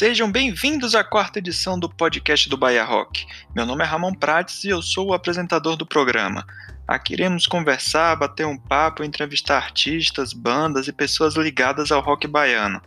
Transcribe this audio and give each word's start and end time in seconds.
Sejam 0.00 0.32
bem-vindos 0.32 0.94
à 0.94 1.04
quarta 1.04 1.40
edição 1.40 1.78
do 1.78 1.86
podcast 1.86 2.48
do 2.48 2.56
Bahia 2.56 2.82
Rock. 2.82 3.26
Meu 3.54 3.66
nome 3.66 3.84
é 3.84 3.86
Ramon 3.86 4.14
Prates 4.14 4.64
e 4.64 4.70
eu 4.70 4.80
sou 4.80 5.08
o 5.08 5.12
apresentador 5.12 5.76
do 5.76 5.84
programa. 5.84 6.46
Aqui 6.88 7.12
iremos 7.12 7.46
conversar, 7.46 8.16
bater 8.16 8.46
um 8.46 8.56
papo, 8.56 9.04
entrevistar 9.04 9.58
artistas, 9.58 10.32
bandas 10.32 10.88
e 10.88 10.92
pessoas 10.94 11.36
ligadas 11.36 11.92
ao 11.92 12.00
rock 12.00 12.26
baiano. 12.26 12.80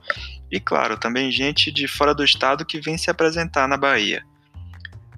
E 0.51 0.59
claro, 0.59 0.97
também 0.97 1.31
gente 1.31 1.71
de 1.71 1.87
fora 1.87 2.15
do 2.15 2.23
estado 2.23 2.65
que 2.65 2.81
vem 2.81 2.97
se 2.97 3.11
apresentar 3.11 3.67
na 3.67 3.77
Bahia. 3.77 4.25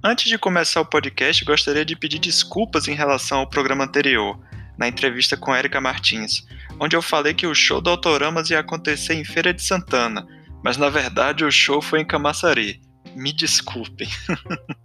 Antes 0.04 0.28
de 0.28 0.38
começar 0.38 0.82
o 0.82 0.86
podcast, 0.86 1.46
gostaria 1.46 1.86
de 1.86 1.96
pedir 1.96 2.20
desculpas 2.20 2.90
em 2.90 2.94
relação 2.94 3.38
ao 3.38 3.48
programa 3.48 3.86
anterior, 3.86 4.38
na 4.78 4.90
entrevista 4.90 5.38
com 5.38 5.56
Érica 5.56 5.80
Martins, 5.80 6.46
onde 6.78 6.94
eu 6.94 7.02
falei 7.02 7.34
que 7.34 7.48
o 7.48 7.56
show 7.56 7.80
do 7.80 7.90
Autoramas 7.90 8.50
ia 8.50 8.60
acontecer 8.60 9.14
em 9.14 9.24
Feira 9.24 9.54
de 9.54 9.64
Santana, 9.64 10.28
mas 10.66 10.78
na 10.78 10.90
verdade 10.90 11.46
o 11.46 11.52
show 11.52 11.80
foi 11.80 12.02
em 12.02 12.06
Camaçari. 12.06 12.82
Me 13.16 13.32
desculpem. 13.32 14.08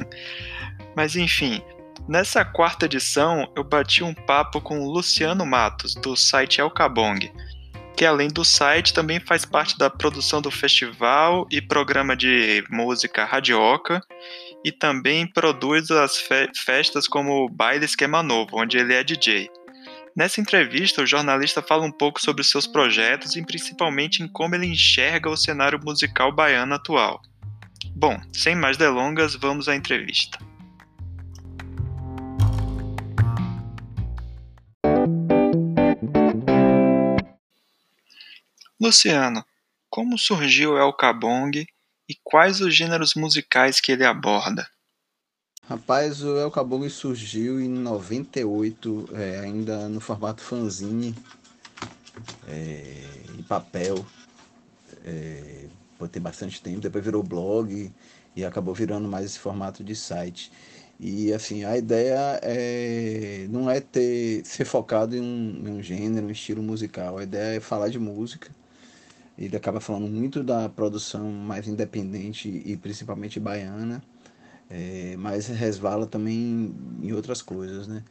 mas 0.94 1.16
enfim, 1.16 1.62
nessa 2.06 2.44
quarta 2.44 2.84
edição 2.84 3.50
eu 3.56 3.64
bati 3.64 4.04
um 4.04 4.12
papo 4.12 4.60
com 4.60 4.80
o 4.80 4.92
Luciano 4.92 5.46
Matos, 5.46 5.94
do 5.94 6.14
site 6.14 6.60
El 6.60 6.70
Cabong, 6.70 7.32
que 7.96 8.04
além 8.04 8.28
do 8.28 8.44
site 8.44 8.92
também 8.92 9.20
faz 9.20 9.46
parte 9.46 9.78
da 9.78 9.88
produção 9.88 10.42
do 10.42 10.50
festival 10.50 11.46
e 11.50 11.62
programa 11.62 12.14
de 12.14 12.62
música 12.68 13.24
Radioca 13.24 14.02
e 14.62 14.70
também 14.70 15.26
produz 15.26 15.90
as 15.90 16.18
fe 16.18 16.46
festas 16.54 17.08
como 17.08 17.46
o 17.46 17.48
Baile 17.48 17.86
Esquema 17.86 18.22
Novo, 18.22 18.60
onde 18.60 18.76
ele 18.76 18.92
é 18.92 19.02
DJ. 19.02 19.48
Nessa 20.16 20.40
entrevista, 20.40 21.02
o 21.02 21.06
jornalista 21.06 21.62
fala 21.62 21.84
um 21.84 21.92
pouco 21.92 22.20
sobre 22.20 22.42
seus 22.42 22.66
projetos 22.66 23.36
e 23.36 23.44
principalmente 23.44 24.22
em 24.22 24.28
como 24.28 24.54
ele 24.54 24.66
enxerga 24.66 25.30
o 25.30 25.36
cenário 25.36 25.80
musical 25.82 26.32
baiano 26.32 26.74
atual. 26.74 27.22
Bom, 27.94 28.20
sem 28.32 28.54
mais 28.54 28.76
delongas, 28.76 29.34
vamos 29.34 29.68
à 29.68 29.76
entrevista. 29.76 30.38
Luciano, 38.80 39.44
como 39.88 40.18
surgiu 40.18 40.76
El 40.76 40.92
Cabong 40.94 41.66
e 42.08 42.14
quais 42.24 42.60
os 42.60 42.74
gêneros 42.74 43.14
musicais 43.14 43.80
que 43.80 43.92
ele 43.92 44.04
aborda? 44.04 44.66
Rapaz, 45.70 46.24
o 46.24 46.36
El 46.36 46.50
Cabong 46.50 46.90
surgiu 46.90 47.60
em 47.60 47.68
98, 47.68 49.08
é, 49.12 49.38
ainda 49.38 49.88
no 49.88 50.00
formato 50.00 50.42
fanzine, 50.42 51.14
é, 52.48 53.04
em 53.38 53.42
papel, 53.44 54.04
é, 55.04 55.66
por 55.96 56.08
ter 56.08 56.18
bastante 56.18 56.60
tempo. 56.60 56.80
Depois 56.80 57.04
virou 57.04 57.22
blog 57.22 57.88
e 58.34 58.44
acabou 58.44 58.74
virando 58.74 59.06
mais 59.06 59.26
esse 59.26 59.38
formato 59.38 59.84
de 59.84 59.94
site. 59.94 60.50
E 60.98 61.32
assim, 61.32 61.62
a 61.62 61.78
ideia 61.78 62.40
é, 62.42 63.46
não 63.48 63.70
é 63.70 63.78
ter, 63.78 64.44
ser 64.44 64.64
focado 64.64 65.14
em 65.14 65.20
um, 65.20 65.68
em 65.68 65.70
um 65.70 65.80
gênero, 65.80 66.26
um 66.26 66.30
estilo 66.32 66.64
musical. 66.64 67.16
A 67.16 67.22
ideia 67.22 67.58
é 67.58 67.60
falar 67.60 67.90
de 67.90 67.98
música 68.00 68.50
ele 69.40 69.56
acaba 69.56 69.80
falando 69.80 70.06
muito 70.06 70.42
da 70.42 70.68
produção 70.68 71.30
mais 71.30 71.66
independente 71.66 72.62
e 72.62 72.76
principalmente 72.76 73.40
baiana, 73.40 74.02
é, 74.70 75.16
mas 75.18 75.48
resvala 75.48 76.06
também 76.06 76.72
em 77.02 77.12
outras 77.12 77.42
coisas, 77.42 77.88
né? 77.88 78.04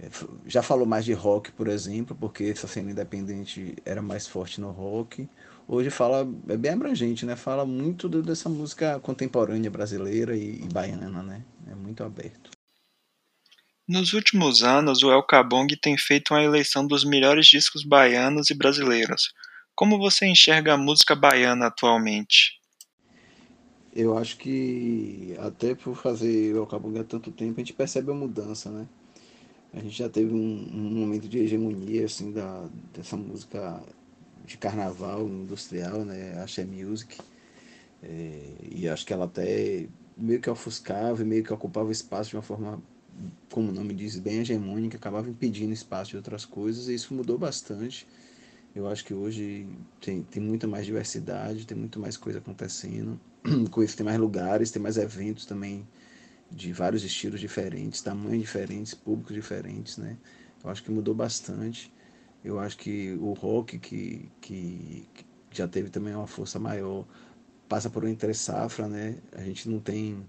É, 0.00 0.08
já 0.46 0.62
falou 0.62 0.86
mais 0.86 1.04
de 1.04 1.12
rock, 1.12 1.52
por 1.52 1.68
exemplo, 1.68 2.16
porque 2.18 2.44
essa 2.44 2.66
cena 2.66 2.90
independente 2.90 3.76
era 3.84 4.00
mais 4.00 4.26
forte 4.26 4.58
no 4.60 4.70
rock. 4.70 5.28
Hoje 5.68 5.90
fala, 5.90 6.26
é 6.48 6.56
bem 6.56 6.72
abrangente, 6.72 7.26
né? 7.26 7.36
Fala 7.36 7.66
muito 7.66 8.08
dessa 8.08 8.48
música 8.48 8.98
contemporânea 9.00 9.70
brasileira 9.70 10.34
e, 10.34 10.62
e 10.62 10.68
baiana, 10.72 11.22
né? 11.22 11.44
É 11.70 11.74
muito 11.74 12.02
aberto. 12.02 12.50
Nos 13.86 14.14
últimos 14.14 14.62
anos, 14.62 15.02
o 15.02 15.10
El 15.10 15.22
Cabong 15.24 15.76
tem 15.76 15.98
feito 15.98 16.32
uma 16.32 16.42
eleição 16.42 16.86
dos 16.86 17.04
melhores 17.04 17.46
discos 17.46 17.84
baianos 17.84 18.48
e 18.48 18.54
brasileiros. 18.54 19.32
Como 19.74 19.98
você 19.98 20.26
enxerga 20.26 20.74
a 20.74 20.78
música 20.78 21.14
baiana 21.14 21.66
atualmente? 21.66 22.59
Eu 23.94 24.16
acho 24.16 24.36
que 24.38 25.34
até 25.38 25.74
por 25.74 25.96
fazer 25.96 26.56
o 26.56 26.66
Cabunga 26.66 27.00
há 27.00 27.04
tanto 27.04 27.32
tempo, 27.32 27.54
a 27.56 27.60
gente 27.60 27.72
percebe 27.72 28.10
a 28.10 28.14
mudança, 28.14 28.70
né? 28.70 28.86
A 29.72 29.80
gente 29.80 29.96
já 29.96 30.08
teve 30.08 30.32
um, 30.32 30.68
um 30.72 30.90
momento 31.00 31.28
de 31.28 31.38
hegemonia, 31.38 32.04
assim, 32.04 32.32
da, 32.32 32.68
dessa 32.94 33.16
música 33.16 33.82
de 34.44 34.56
carnaval 34.56 35.26
industrial, 35.28 36.04
né? 36.04 36.40
Axé 36.42 36.64
Music. 36.64 37.18
É, 38.02 38.40
e 38.70 38.88
acho 38.88 39.04
que 39.04 39.12
ela 39.12 39.26
até 39.26 39.86
meio 40.16 40.40
que 40.40 40.50
ofuscava 40.50 41.22
e 41.22 41.24
meio 41.24 41.44
que 41.44 41.52
ocupava 41.52 41.90
espaço 41.90 42.30
de 42.30 42.36
uma 42.36 42.42
forma, 42.42 42.80
como 43.50 43.70
o 43.70 43.72
nome 43.72 43.94
diz, 43.94 44.18
bem 44.18 44.38
hegemônica, 44.40 44.96
acabava 44.96 45.28
impedindo 45.28 45.72
espaço 45.72 46.10
de 46.10 46.16
outras 46.16 46.44
coisas, 46.44 46.88
e 46.88 46.94
isso 46.94 47.14
mudou 47.14 47.38
bastante. 47.38 48.06
Eu 48.74 48.88
acho 48.88 49.04
que 49.04 49.12
hoje 49.12 49.68
tem, 50.00 50.22
tem 50.22 50.42
muita 50.42 50.66
mais 50.66 50.86
diversidade, 50.86 51.66
tem 51.66 51.76
muito 51.76 51.98
mais 51.98 52.16
coisa 52.16 52.38
acontecendo. 52.38 53.18
Com 53.70 53.82
isso 53.82 53.96
tem 53.96 54.06
mais 54.06 54.18
lugares, 54.18 54.70
tem 54.70 54.80
mais 54.80 54.96
eventos 54.96 55.44
também 55.44 55.86
de 56.50 56.72
vários 56.72 57.02
estilos 57.04 57.40
diferentes, 57.40 58.00
tamanhos 58.00 58.40
diferentes, 58.40 58.94
públicos 58.94 59.34
diferentes, 59.34 59.96
né? 59.96 60.16
Eu 60.62 60.70
acho 60.70 60.82
que 60.82 60.90
mudou 60.90 61.14
bastante. 61.14 61.92
Eu 62.44 62.58
acho 62.58 62.76
que 62.78 63.12
o 63.20 63.32
rock, 63.32 63.78
que, 63.78 64.30
que, 64.40 65.06
que 65.14 65.26
já 65.50 65.66
teve 65.66 65.90
também 65.90 66.14
uma 66.14 66.26
força 66.26 66.58
maior, 66.58 67.04
passa 67.68 67.90
por 67.90 68.04
uma 68.04 68.10
entre 68.10 68.32
safra, 68.34 68.88
né? 68.88 69.16
A 69.32 69.42
gente 69.42 69.68
não 69.68 69.80
tem 69.80 70.24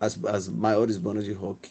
as, 0.00 0.18
as 0.24 0.48
maiores 0.48 0.96
bandas 0.96 1.24
de 1.24 1.32
rock, 1.32 1.70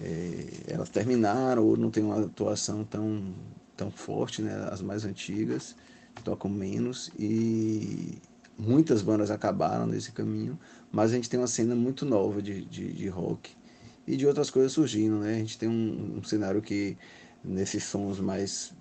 é, 0.00 0.46
elas 0.68 0.88
terminaram 0.88 1.64
ou 1.66 1.76
não 1.76 1.90
tem 1.90 2.04
uma 2.04 2.20
atuação 2.24 2.84
tão 2.84 3.34
tão 3.78 3.90
forte, 3.90 4.42
né? 4.42 4.68
As 4.70 4.82
mais 4.82 5.04
antigas 5.04 5.74
tocam 6.24 6.50
menos 6.50 7.10
e 7.16 8.18
muitas 8.58 9.00
bandas 9.00 9.30
acabaram 9.30 9.86
nesse 9.86 10.10
caminho, 10.10 10.58
mas 10.90 11.12
a 11.12 11.14
gente 11.14 11.30
tem 11.30 11.38
uma 11.38 11.46
cena 11.46 11.76
muito 11.76 12.04
nova 12.04 12.42
de, 12.42 12.64
de, 12.64 12.92
de 12.92 13.08
rock 13.08 13.52
e 14.04 14.16
de 14.16 14.26
outras 14.26 14.50
coisas 14.50 14.72
surgindo, 14.72 15.20
né? 15.20 15.36
A 15.36 15.38
gente 15.38 15.56
tem 15.56 15.68
um, 15.68 16.18
um 16.18 16.24
cenário 16.24 16.60
que 16.60 16.98
nesses 17.42 17.84
sons 17.84 18.18
mais, 18.18 18.74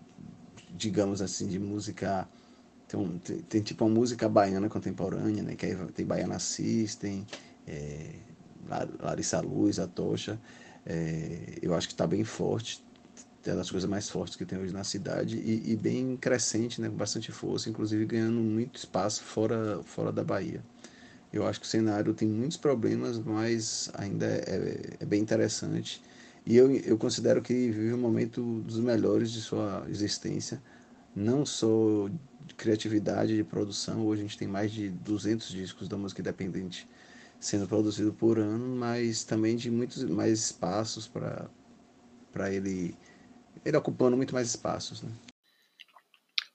digamos 0.76 1.22
assim, 1.22 1.48
de 1.48 1.60
música 1.60 2.28
tem, 2.88 3.20
tem, 3.48 3.62
tipo 3.62 3.86
uma 3.86 3.94
música 3.94 4.28
baiana 4.28 4.68
contemporânea, 4.68 5.44
né? 5.44 5.56
Que 5.56 5.68
aí 5.68 5.76
tem 5.94 6.06
Baiana 6.06 6.40
System, 6.40 7.26
é, 7.68 8.16
Larissa 9.00 9.40
Luz, 9.42 9.78
a 9.78 9.86
Tocha. 9.86 10.40
É, 10.86 11.60
eu 11.62 11.76
acho 11.76 11.88
que 11.88 11.94
está 11.94 12.08
bem 12.08 12.24
forte 12.24 12.82
é 13.50 13.56
das 13.56 13.70
coisas 13.72 13.90
mais 13.90 14.10
fortes 14.10 14.36
que 14.36 14.46
tem 14.46 14.60
hoje 14.60 14.74
na 14.74 14.84
cidade 14.84 15.38
e, 15.38 15.72
e, 15.72 15.76
bem 15.76 16.18
crescente, 16.18 16.82
né, 16.82 16.90
com 16.90 16.96
bastante 16.96 17.32
força, 17.32 17.70
inclusive 17.70 18.06
ganhando 18.06 18.40
muito 18.40 18.78
espaço 18.78 19.24
fora, 19.24 19.82
fora 19.84 20.12
da 20.12 20.24
Bahia. 20.24 20.64
Eu 21.32 21.46
acho 21.46 21.60
que 21.60 21.66
o 21.66 21.70
cenário 21.70 22.14
tem 22.14 22.28
muitos 22.28 22.58
problemas, 22.58 23.20
mas 23.20 23.90
ainda 23.94 24.26
é, 24.26 24.42
é, 25.00 25.04
é 25.04 25.06
bem 25.06 25.22
interessante. 25.22 26.02
E 26.46 26.56
eu, 26.56 26.72
eu 26.72 26.98
considero 26.98 27.42
que 27.42 27.54
vive 27.54 27.94
um 27.94 27.98
momento 27.98 28.62
dos 28.62 28.80
melhores 28.80 29.32
de 29.32 29.42
sua 29.42 29.86
existência, 29.90 30.62
não 31.16 31.46
só 31.46 32.10
de 32.46 32.56
criatividade, 32.56 33.36
de 33.36 33.44
produção. 33.44 34.06
Hoje 34.06 34.22
a 34.22 34.26
gente 34.26 34.38
tem 34.38 34.48
mais 34.48 34.72
de 34.72 34.90
200 34.90 35.50
discos 35.50 35.88
da 35.88 35.98
música 35.98 36.22
independente 36.22 36.88
sendo 37.40 37.68
produzido 37.68 38.14
por 38.14 38.40
ano, 38.40 38.76
mas 38.76 39.24
também 39.24 39.56
de 39.56 39.70
muitos 39.70 40.04
mais 40.06 40.40
espaços 40.40 41.08
para 41.08 41.50
ele 42.52 42.96
ele 43.68 43.78
ocupando 43.78 44.16
muito 44.16 44.34
mais 44.34 44.48
espaços. 44.48 45.02
Né? 45.02 45.12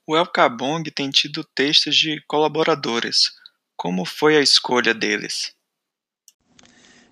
O 0.06 0.16
El 0.16 0.26
Cabong 0.26 0.90
tem 0.90 1.10
tido 1.10 1.44
textos 1.54 1.96
de 1.96 2.22
colaboradores. 2.26 3.30
Como 3.76 4.04
foi 4.04 4.36
a 4.36 4.40
escolha 4.40 4.94
deles? 4.94 5.54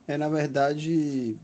É, 0.08 0.16
na 0.16 0.28
verdade, 0.28 1.36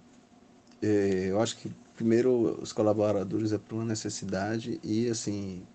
é, 0.82 1.26
eu 1.30 1.40
acho 1.40 1.56
que 1.56 1.70
primeiro 1.94 2.60
os 2.60 2.72
colaboradores 2.72 3.52
é 3.52 3.58
por 3.58 3.76
uma 3.76 3.84
necessidade 3.84 4.78
e 4.82 5.08
assim, 5.08 5.66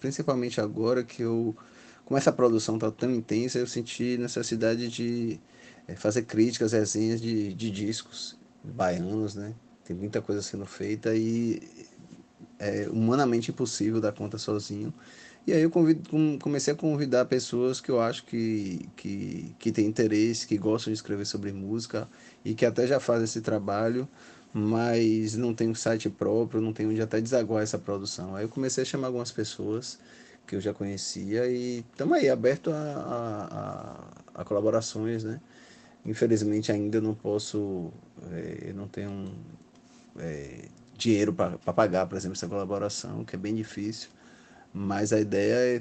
principalmente 0.00 0.60
agora 0.60 1.04
que 1.04 1.22
eu 1.22 1.54
como 2.04 2.16
essa 2.16 2.32
produção 2.32 2.76
está 2.76 2.90
tão 2.90 3.10
intensa, 3.10 3.58
eu 3.58 3.66
senti 3.66 4.16
necessidade 4.16 4.88
de 4.88 5.40
é, 5.88 5.96
fazer 5.96 6.22
críticas, 6.22 6.72
resenhas 6.72 7.20
de, 7.20 7.52
de 7.52 7.68
discos 7.68 8.38
baianos, 8.62 9.34
né? 9.34 9.52
Tem 9.84 9.94
muita 9.94 10.22
coisa 10.22 10.40
sendo 10.40 10.64
feita 10.66 11.14
e 11.14 11.60
é 12.58 12.88
humanamente 12.88 13.50
impossível 13.50 14.00
dar 14.00 14.12
conta 14.12 14.38
sozinho. 14.38 14.92
E 15.46 15.52
aí 15.52 15.62
eu 15.62 15.70
convido, 15.70 16.02
comecei 16.40 16.74
a 16.74 16.76
convidar 16.76 17.24
pessoas 17.26 17.80
que 17.80 17.90
eu 17.90 18.00
acho 18.00 18.24
que, 18.24 18.88
que, 18.96 19.54
que 19.58 19.70
têm 19.70 19.86
interesse, 19.86 20.46
que 20.46 20.58
gostam 20.58 20.92
de 20.92 20.96
escrever 20.96 21.24
sobre 21.24 21.52
música 21.52 22.08
e 22.44 22.52
que 22.54 22.66
até 22.66 22.86
já 22.86 22.98
fazem 22.98 23.24
esse 23.24 23.40
trabalho, 23.40 24.08
mas 24.52 25.36
não 25.36 25.54
tem 25.54 25.68
um 25.68 25.74
site 25.74 26.10
próprio, 26.10 26.60
não 26.60 26.72
tem 26.72 26.86
onde 26.86 27.00
até 27.00 27.20
desaguar 27.20 27.62
essa 27.62 27.78
produção. 27.78 28.34
Aí 28.34 28.44
eu 28.44 28.48
comecei 28.48 28.82
a 28.82 28.86
chamar 28.86 29.08
algumas 29.08 29.30
pessoas 29.30 29.98
que 30.46 30.56
eu 30.56 30.60
já 30.60 30.72
conhecia 30.74 31.46
e 31.46 31.84
estamos 31.92 32.18
aí, 32.18 32.28
aberto 32.28 32.70
a, 32.72 34.10
a, 34.34 34.40
a 34.40 34.44
colaborações, 34.44 35.24
né? 35.24 35.40
Infelizmente 36.04 36.72
ainda 36.72 37.00
não 37.00 37.14
posso, 37.14 37.92
é, 38.32 38.72
não 38.72 38.88
tenho 38.88 39.32
é, 40.18 40.68
dinheiro 40.96 41.32
para 41.32 41.58
pagar, 41.72 42.06
por 42.06 42.16
exemplo, 42.16 42.36
essa 42.36 42.48
colaboração, 42.48 43.24
que 43.24 43.36
é 43.36 43.38
bem 43.38 43.54
difícil. 43.54 44.10
Mas 44.72 45.12
a 45.12 45.20
ideia 45.20 45.76
é 45.76 45.80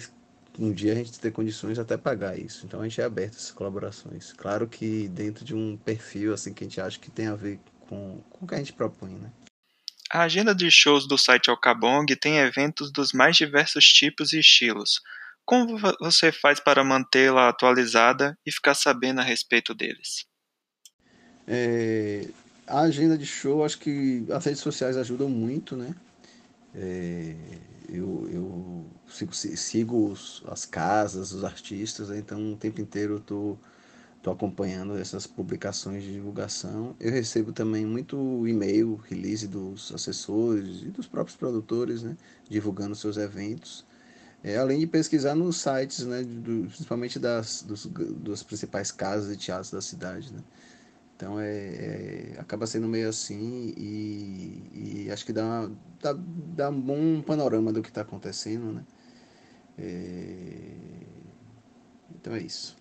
um 0.59 0.71
dia 0.71 0.93
a 0.93 0.95
gente 0.95 1.19
ter 1.19 1.31
condições 1.31 1.77
até 1.79 1.97
pagar 1.97 2.37
isso. 2.37 2.65
Então 2.65 2.81
a 2.81 2.83
gente 2.83 2.99
é 3.01 3.03
aberto 3.03 3.33
a 3.33 3.37
essas 3.37 3.51
colaborações. 3.51 4.33
Claro 4.33 4.67
que 4.67 5.07
dentro 5.09 5.43
de 5.43 5.53
um 5.53 5.77
perfil 5.77 6.33
assim 6.33 6.53
que 6.53 6.63
a 6.63 6.67
gente 6.67 6.79
acha 6.79 6.99
que 6.99 7.11
tem 7.11 7.27
a 7.27 7.35
ver 7.35 7.59
com, 7.81 8.21
com 8.29 8.45
o 8.45 8.47
que 8.47 8.55
a 8.55 8.57
gente 8.57 8.73
propõe, 8.73 9.11
né? 9.11 9.31
A 10.11 10.21
agenda 10.21 10.53
de 10.53 10.69
shows 10.69 11.07
do 11.07 11.17
site 11.17 11.49
Alcabong 11.49 12.05
tem 12.15 12.37
eventos 12.37 12.91
dos 12.91 13.11
mais 13.11 13.35
diversos 13.35 13.85
tipos 13.85 14.33
e 14.33 14.39
estilos. 14.39 15.01
Como 15.43 15.77
você 15.99 16.31
faz 16.31 16.59
para 16.59 16.83
mantê-la 16.83 17.49
atualizada 17.49 18.37
e 18.45 18.51
ficar 18.51 18.75
sabendo 18.75 19.19
a 19.19 19.23
respeito 19.23 19.73
deles? 19.73 20.25
É, 21.47 22.27
a 22.67 22.81
agenda 22.81 23.17
de 23.17 23.25
show, 23.25 23.63
acho 23.63 23.79
que 23.79 24.25
as 24.29 24.45
redes 24.45 24.61
sociais 24.61 24.97
ajudam 24.97 25.29
muito, 25.29 25.75
né? 25.75 25.95
É, 26.73 27.35
eu, 27.89 28.27
eu 28.31 28.85
sigo, 29.07 29.33
sigo 29.33 30.13
as 30.47 30.65
casas, 30.65 31.31
os 31.31 31.43
artistas, 31.43 32.09
né? 32.09 32.17
então 32.17 32.53
o 32.53 32.55
tempo 32.57 32.81
inteiro 32.81 33.15
eu 33.15 33.19
tô, 33.19 33.57
tô 34.21 34.31
acompanhando 34.31 34.97
essas 34.97 35.25
publicações 35.27 36.03
de 36.03 36.13
divulgação. 36.13 36.95
Eu 36.99 37.11
recebo 37.11 37.53
também 37.53 37.85
muito 37.85 38.47
e-mail, 38.47 38.95
release 39.09 39.47
dos 39.47 39.91
assessores 39.93 40.81
e 40.81 40.85
dos 40.85 41.07
próprios 41.07 41.37
produtores, 41.37 42.03
né? 42.03 42.17
Divulgando 42.49 42.95
seus 42.95 43.17
eventos. 43.17 43.85
É, 44.43 44.57
além 44.57 44.79
de 44.79 44.85
pesquisar 44.85 45.33
nos 45.33 45.57
sites, 45.57 46.05
né, 46.05 46.21
do, 46.23 46.67
principalmente 46.67 47.17
das, 47.17 47.63
dos, 47.63 47.87
das 48.23 48.43
principais 48.43 48.91
casas 48.91 49.29
de 49.29 49.37
teatro 49.37 49.71
da 49.71 49.81
cidade. 49.81 50.31
Né? 50.31 50.39
Então 51.15 51.39
é, 51.39 51.47
é, 51.47 52.35
acaba 52.39 52.67
sendo 52.67 52.87
meio 52.87 53.07
assim 53.07 53.73
e, 53.77 55.05
e 55.05 55.11
acho 55.11 55.25
que 55.25 55.31
dá, 55.31 55.69
dá, 56.01 56.13
dá, 56.17 56.69
um 56.69 56.81
bom 56.81 57.21
panorama 57.21 57.71
do 57.71 57.81
que 57.81 57.87
está 57.87 58.01
acontecendo. 58.01 58.73
Né? 58.73 58.85
É, 59.77 61.05
então 62.13 62.35
é 62.35 62.39
isso. 62.39 62.75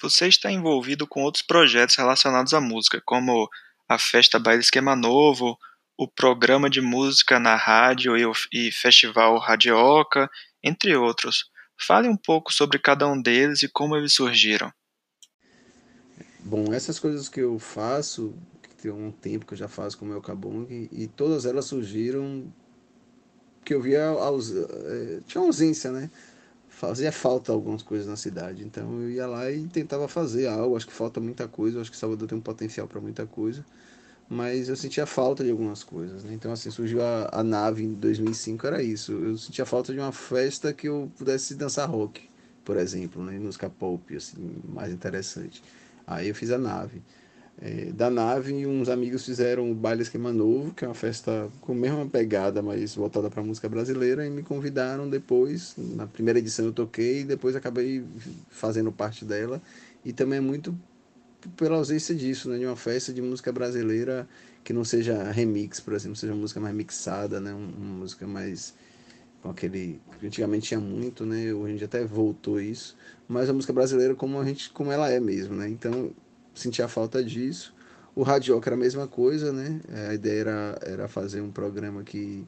Você 0.00 0.28
está 0.28 0.50
envolvido 0.52 1.08
com 1.08 1.24
outros 1.24 1.42
projetos 1.42 1.96
relacionados 1.96 2.54
à 2.54 2.60
música, 2.60 3.02
como 3.04 3.48
a 3.88 3.98
Festa 3.98 4.38
Baile 4.38 4.62
Esquema 4.62 4.94
Novo, 4.94 5.58
o 5.96 6.06
programa 6.06 6.70
de 6.70 6.80
música 6.80 7.40
na 7.40 7.56
rádio 7.56 8.16
e, 8.16 8.24
o, 8.24 8.32
e 8.52 8.70
festival 8.70 9.36
Radioca, 9.38 10.30
entre 10.62 10.94
outros. 10.94 11.50
Fale 11.80 12.08
um 12.08 12.16
pouco 12.16 12.52
sobre 12.52 12.78
cada 12.78 13.08
um 13.08 13.20
deles 13.20 13.64
e 13.64 13.68
como 13.68 13.96
eles 13.96 14.12
surgiram. 14.12 14.72
Bom, 16.48 16.72
essas 16.72 16.98
coisas 16.98 17.28
que 17.28 17.40
eu 17.40 17.58
faço, 17.58 18.32
que 18.62 18.74
tem 18.82 18.90
um 18.90 19.10
tempo 19.10 19.44
que 19.44 19.52
eu 19.52 19.58
já 19.58 19.68
faço 19.68 19.98
com 19.98 20.06
o 20.06 20.08
meu 20.08 20.22
Kabong, 20.22 20.88
e 20.90 21.06
todas 21.06 21.44
elas 21.44 21.66
surgiram 21.66 22.44
que 23.64 23.74
eu 23.74 23.82
via. 23.82 24.14
Eh, 24.86 25.20
tinha 25.26 25.44
ausência, 25.44 25.92
né? 25.92 26.10
Fazia 26.68 27.12
falta 27.12 27.52
algumas 27.52 27.82
coisas 27.82 28.06
na 28.06 28.16
cidade, 28.16 28.64
então 28.64 29.02
eu 29.02 29.10
ia 29.10 29.26
lá 29.26 29.50
e 29.50 29.66
tentava 29.66 30.08
fazer 30.08 30.46
algo. 30.46 30.76
Acho 30.76 30.86
que 30.86 30.92
falta 30.92 31.20
muita 31.20 31.46
coisa, 31.46 31.80
acho 31.80 31.90
que 31.90 31.96
Salvador 31.98 32.28
tem 32.28 32.38
um 32.38 32.40
potencial 32.40 32.86
para 32.88 33.00
muita 33.00 33.26
coisa 33.26 33.64
mas 34.28 34.68
eu 34.68 34.76
sentia 34.76 35.06
falta 35.06 35.42
de 35.42 35.50
algumas 35.50 35.82
coisas. 35.82 36.22
Né? 36.22 36.34
Então, 36.34 36.52
assim, 36.52 36.70
surgiu 36.70 37.02
a, 37.02 37.30
a 37.32 37.42
nave 37.42 37.82
em 37.84 37.94
2005, 37.94 38.66
era 38.66 38.82
isso. 38.82 39.12
Eu 39.12 39.38
sentia 39.38 39.64
falta 39.64 39.92
de 39.92 39.98
uma 39.98 40.12
festa 40.12 40.72
que 40.72 40.88
eu 40.88 41.10
pudesse 41.16 41.54
dançar 41.54 41.88
rock, 41.88 42.28
por 42.64 42.76
exemplo, 42.76 43.24
né? 43.24 43.38
música 43.38 43.70
pop, 43.70 44.14
assim, 44.14 44.36
mais 44.68 44.92
interessante. 44.92 45.62
Aí 46.08 46.28
eu 46.28 46.34
fiz 46.34 46.50
a 46.50 46.58
nave. 46.58 47.02
É, 47.60 47.86
da 47.92 48.08
nave, 48.08 48.66
uns 48.66 48.88
amigos 48.88 49.24
fizeram 49.24 49.70
o 49.70 49.74
Baile 49.74 50.02
Esquema 50.02 50.32
Novo, 50.32 50.72
que 50.72 50.84
é 50.84 50.88
uma 50.88 50.94
festa 50.94 51.50
com 51.60 51.72
a 51.72 51.74
mesma 51.74 52.06
pegada, 52.06 52.62
mas 52.62 52.94
voltada 52.94 53.28
para 53.28 53.42
música 53.42 53.68
brasileira, 53.68 54.24
e 54.26 54.30
me 54.30 54.42
convidaram 54.42 55.08
depois. 55.08 55.74
Na 55.76 56.06
primeira 56.06 56.38
edição 56.38 56.66
eu 56.66 56.72
toquei, 56.72 57.20
e 57.20 57.24
depois 57.24 57.54
acabei 57.54 58.04
fazendo 58.48 58.90
parte 58.90 59.24
dela. 59.24 59.60
E 60.04 60.12
também 60.12 60.38
é 60.38 60.40
muito 60.40 60.74
pela 61.56 61.76
ausência 61.76 62.14
disso, 62.14 62.48
né, 62.48 62.58
de 62.58 62.64
uma 62.66 62.76
festa 62.76 63.12
de 63.12 63.22
música 63.22 63.52
brasileira 63.52 64.28
que 64.64 64.72
não 64.72 64.84
seja 64.84 65.30
remix, 65.30 65.80
por 65.80 65.94
exemplo, 65.94 66.16
seja 66.16 66.34
música 66.34 66.60
mais 66.60 66.74
mixada, 66.74 67.40
né, 67.40 67.52
uma 67.52 68.00
música 68.00 68.26
mais 68.26 68.74
com 69.42 69.50
aquele 69.50 70.00
antigamente 70.22 70.68
tinha 70.68 70.80
muito, 70.80 71.24
né, 71.24 71.52
hoje 71.52 71.74
em 71.74 71.76
dia 71.76 71.86
até 71.86 72.04
voltou 72.04 72.60
isso, 72.60 72.96
mas 73.28 73.48
a 73.48 73.52
música 73.52 73.72
brasileira 73.72 74.14
como 74.14 74.40
a 74.40 74.44
gente 74.44 74.70
como 74.70 74.90
ela 74.90 75.10
é 75.10 75.20
mesmo, 75.20 75.54
né? 75.54 75.68
Então, 75.68 76.10
sentia 76.54 76.86
a 76.86 76.88
falta 76.88 77.22
disso. 77.22 77.74
O 78.14 78.22
Radioca 78.22 78.68
era 78.68 78.74
a 78.74 78.78
mesma 78.78 79.06
coisa, 79.06 79.52
né? 79.52 79.80
A 80.08 80.14
ideia 80.14 80.40
era, 80.40 80.78
era 80.82 81.08
fazer 81.08 81.40
um 81.40 81.52
programa 81.52 82.02
que 82.02 82.44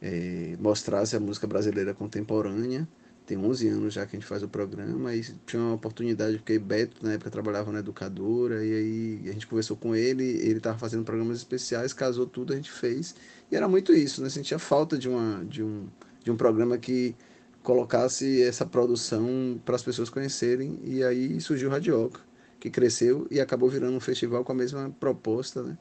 é, 0.00 0.56
mostrasse 0.60 1.16
a 1.16 1.20
música 1.20 1.46
brasileira 1.46 1.92
contemporânea 1.92 2.86
tem 3.26 3.38
11 3.38 3.68
anos 3.68 3.94
já 3.94 4.04
que 4.06 4.16
a 4.16 4.18
gente 4.18 4.28
faz 4.28 4.42
o 4.42 4.48
programa 4.48 5.14
e 5.14 5.22
tinha 5.46 5.62
uma 5.62 5.74
oportunidade, 5.74 6.36
porque 6.36 6.58
Beto 6.58 7.04
na 7.04 7.14
época 7.14 7.30
trabalhava 7.30 7.72
na 7.72 7.78
educadora 7.78 8.64
e 8.64 8.72
aí 8.72 9.28
a 9.30 9.32
gente 9.32 9.46
conversou 9.46 9.76
com 9.76 9.96
ele, 9.96 10.24
ele 10.24 10.58
estava 10.58 10.78
fazendo 10.78 11.04
programas 11.04 11.38
especiais, 11.38 11.92
casou 11.92 12.26
tudo, 12.26 12.52
a 12.52 12.56
gente 12.56 12.70
fez. 12.70 13.14
E 13.50 13.56
era 13.56 13.66
muito 13.66 13.92
isso, 13.94 14.22
né? 14.22 14.28
Sentia 14.28 14.58
falta 14.58 14.98
de, 14.98 15.08
uma, 15.08 15.42
de, 15.44 15.62
um, 15.62 15.86
de 16.22 16.30
um 16.30 16.36
programa 16.36 16.76
que 16.76 17.14
colocasse 17.62 18.42
essa 18.42 18.66
produção 18.66 19.58
para 19.64 19.74
as 19.76 19.82
pessoas 19.82 20.10
conhecerem 20.10 20.78
e 20.84 21.02
aí 21.02 21.40
surgiu 21.40 21.70
o 21.70 21.72
Radioca, 21.72 22.20
que 22.60 22.68
cresceu 22.68 23.26
e 23.30 23.40
acabou 23.40 23.70
virando 23.70 23.96
um 23.96 24.00
festival 24.00 24.44
com 24.44 24.52
a 24.52 24.54
mesma 24.54 24.94
proposta, 25.00 25.62
né? 25.62 25.78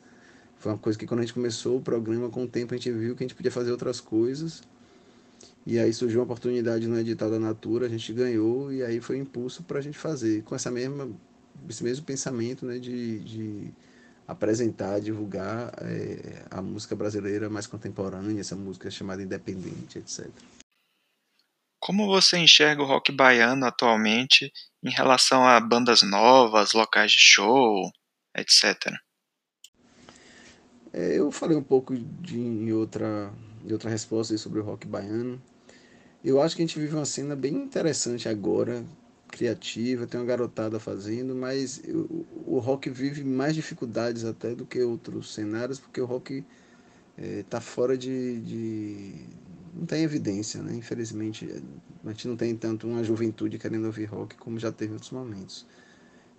Foi 0.55 0.71
uma 0.71 0.77
coisa 0.77 0.97
que 0.97 1.05
quando 1.05 1.19
a 1.19 1.23
gente 1.23 1.33
começou 1.33 1.77
o 1.77 1.81
programa, 1.81 2.29
com 2.29 2.43
o 2.45 2.47
tempo 2.47 2.73
a 2.73 2.77
gente 2.77 2.89
viu 2.89 3.17
que 3.17 3.23
a 3.23 3.27
gente 3.27 3.35
podia 3.35 3.51
fazer 3.51 3.71
outras 3.71 3.99
coisas 3.99 4.61
e 5.65 5.79
aí 5.79 5.93
surgiu 5.93 6.19
uma 6.19 6.25
oportunidade 6.25 6.87
no 6.87 6.99
edital 6.99 7.31
da 7.31 7.39
Natura, 7.39 7.85
a 7.85 7.89
gente 7.89 8.11
ganhou 8.11 8.71
e 8.71 8.83
aí 8.83 8.99
foi 8.99 9.17
impulso 9.17 9.63
para 9.63 9.79
a 9.79 9.81
gente 9.81 9.97
fazer, 9.97 10.43
com 10.43 10.55
essa 10.55 10.69
mesma, 10.69 11.09
esse 11.69 11.83
mesmo 11.83 12.05
pensamento 12.05 12.65
né, 12.65 12.77
de, 12.79 13.19
de 13.19 13.73
apresentar, 14.27 14.99
divulgar 14.99 15.73
é, 15.81 16.45
a 16.51 16.61
música 16.61 16.95
brasileira 16.95 17.49
mais 17.49 17.65
contemporânea, 17.65 18.41
essa 18.41 18.55
música 18.55 18.91
chamada 18.91 19.21
independente, 19.21 19.99
etc. 19.99 20.29
Como 21.79 22.07
você 22.07 22.37
enxerga 22.37 22.81
o 22.81 22.85
rock 22.85 23.11
baiano 23.11 23.65
atualmente 23.65 24.51
em 24.81 24.89
relação 24.89 25.45
a 25.45 25.59
bandas 25.59 26.01
novas, 26.01 26.73
locais 26.73 27.11
de 27.11 27.19
show, 27.19 27.91
etc? 28.37 28.93
É, 30.93 31.17
eu 31.17 31.31
falei 31.31 31.57
um 31.57 31.63
pouco 31.63 31.97
de, 31.97 32.39
em, 32.39 32.71
outra, 32.71 33.33
em 33.65 33.73
outra 33.73 33.89
resposta 33.89 34.37
sobre 34.37 34.59
o 34.59 34.63
rock 34.63 34.87
baiano. 34.87 35.41
Eu 36.23 36.41
acho 36.41 36.55
que 36.55 36.61
a 36.61 36.65
gente 36.65 36.79
vive 36.79 36.95
uma 36.95 37.05
cena 37.05 37.35
bem 37.35 37.53
interessante 37.53 38.29
agora, 38.29 38.85
criativa, 39.27 40.07
tem 40.07 40.19
uma 40.19 40.25
garotada 40.25 40.79
fazendo, 40.79 41.35
mas 41.35 41.81
o, 41.87 42.25
o 42.45 42.59
rock 42.59 42.89
vive 42.89 43.23
mais 43.23 43.53
dificuldades 43.55 44.23
até 44.23 44.55
do 44.55 44.65
que 44.65 44.81
outros 44.81 45.33
cenários, 45.33 45.79
porque 45.79 45.99
o 45.99 46.05
rock 46.05 46.45
está 47.17 47.57
é, 47.57 47.61
fora 47.61 47.97
de, 47.97 48.39
de, 48.41 49.13
não 49.73 49.85
tem 49.85 50.03
evidência, 50.03 50.61
né? 50.61 50.73
Infelizmente, 50.75 51.49
a 52.05 52.09
gente 52.09 52.27
não 52.27 52.37
tem 52.37 52.55
tanto 52.55 52.87
uma 52.87 53.03
juventude 53.03 53.57
querendo 53.57 53.85
ouvir 53.85 54.05
rock 54.05 54.35
como 54.37 54.57
já 54.57 54.71
teve 54.71 54.91
em 54.91 54.93
outros 54.93 55.11
momentos. 55.11 55.65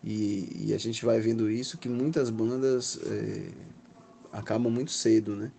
E, 0.02 0.66
e 0.68 0.74
a 0.74 0.78
gente 0.78 1.04
vai 1.04 1.20
vendo 1.20 1.50
isso 1.50 1.76
que 1.78 1.88
muitas 1.88 2.30
bandas 2.30 2.98
é, 3.04 3.50
acabam 4.32 4.72
muito 4.72 4.92
cedo, 4.92 5.36
né? 5.36 5.52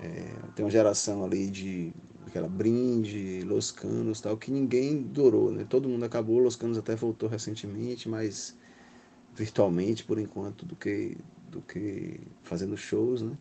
É, 0.00 0.34
tem 0.54 0.64
uma 0.64 0.70
geração 0.70 1.24
ali 1.24 1.48
de 1.50 1.92
aquela 2.28 2.48
Brinde, 2.48 3.42
Los 3.42 3.70
Canos 3.70 4.20
tal, 4.20 4.36
que 4.36 4.50
ninguém 4.50 5.02
durou, 5.02 5.50
né? 5.50 5.66
Todo 5.68 5.88
mundo 5.88 6.04
acabou, 6.04 6.38
Los 6.38 6.56
Canos 6.56 6.78
até 6.78 6.94
voltou 6.94 7.28
recentemente, 7.28 8.08
mas 8.08 8.56
virtualmente 9.34 10.04
por 10.04 10.18
enquanto 10.18 10.64
do 10.64 10.76
que 10.76 11.16
do 11.50 11.62
que 11.62 12.20
fazendo 12.42 12.76
shows, 12.76 13.22
né? 13.22 13.36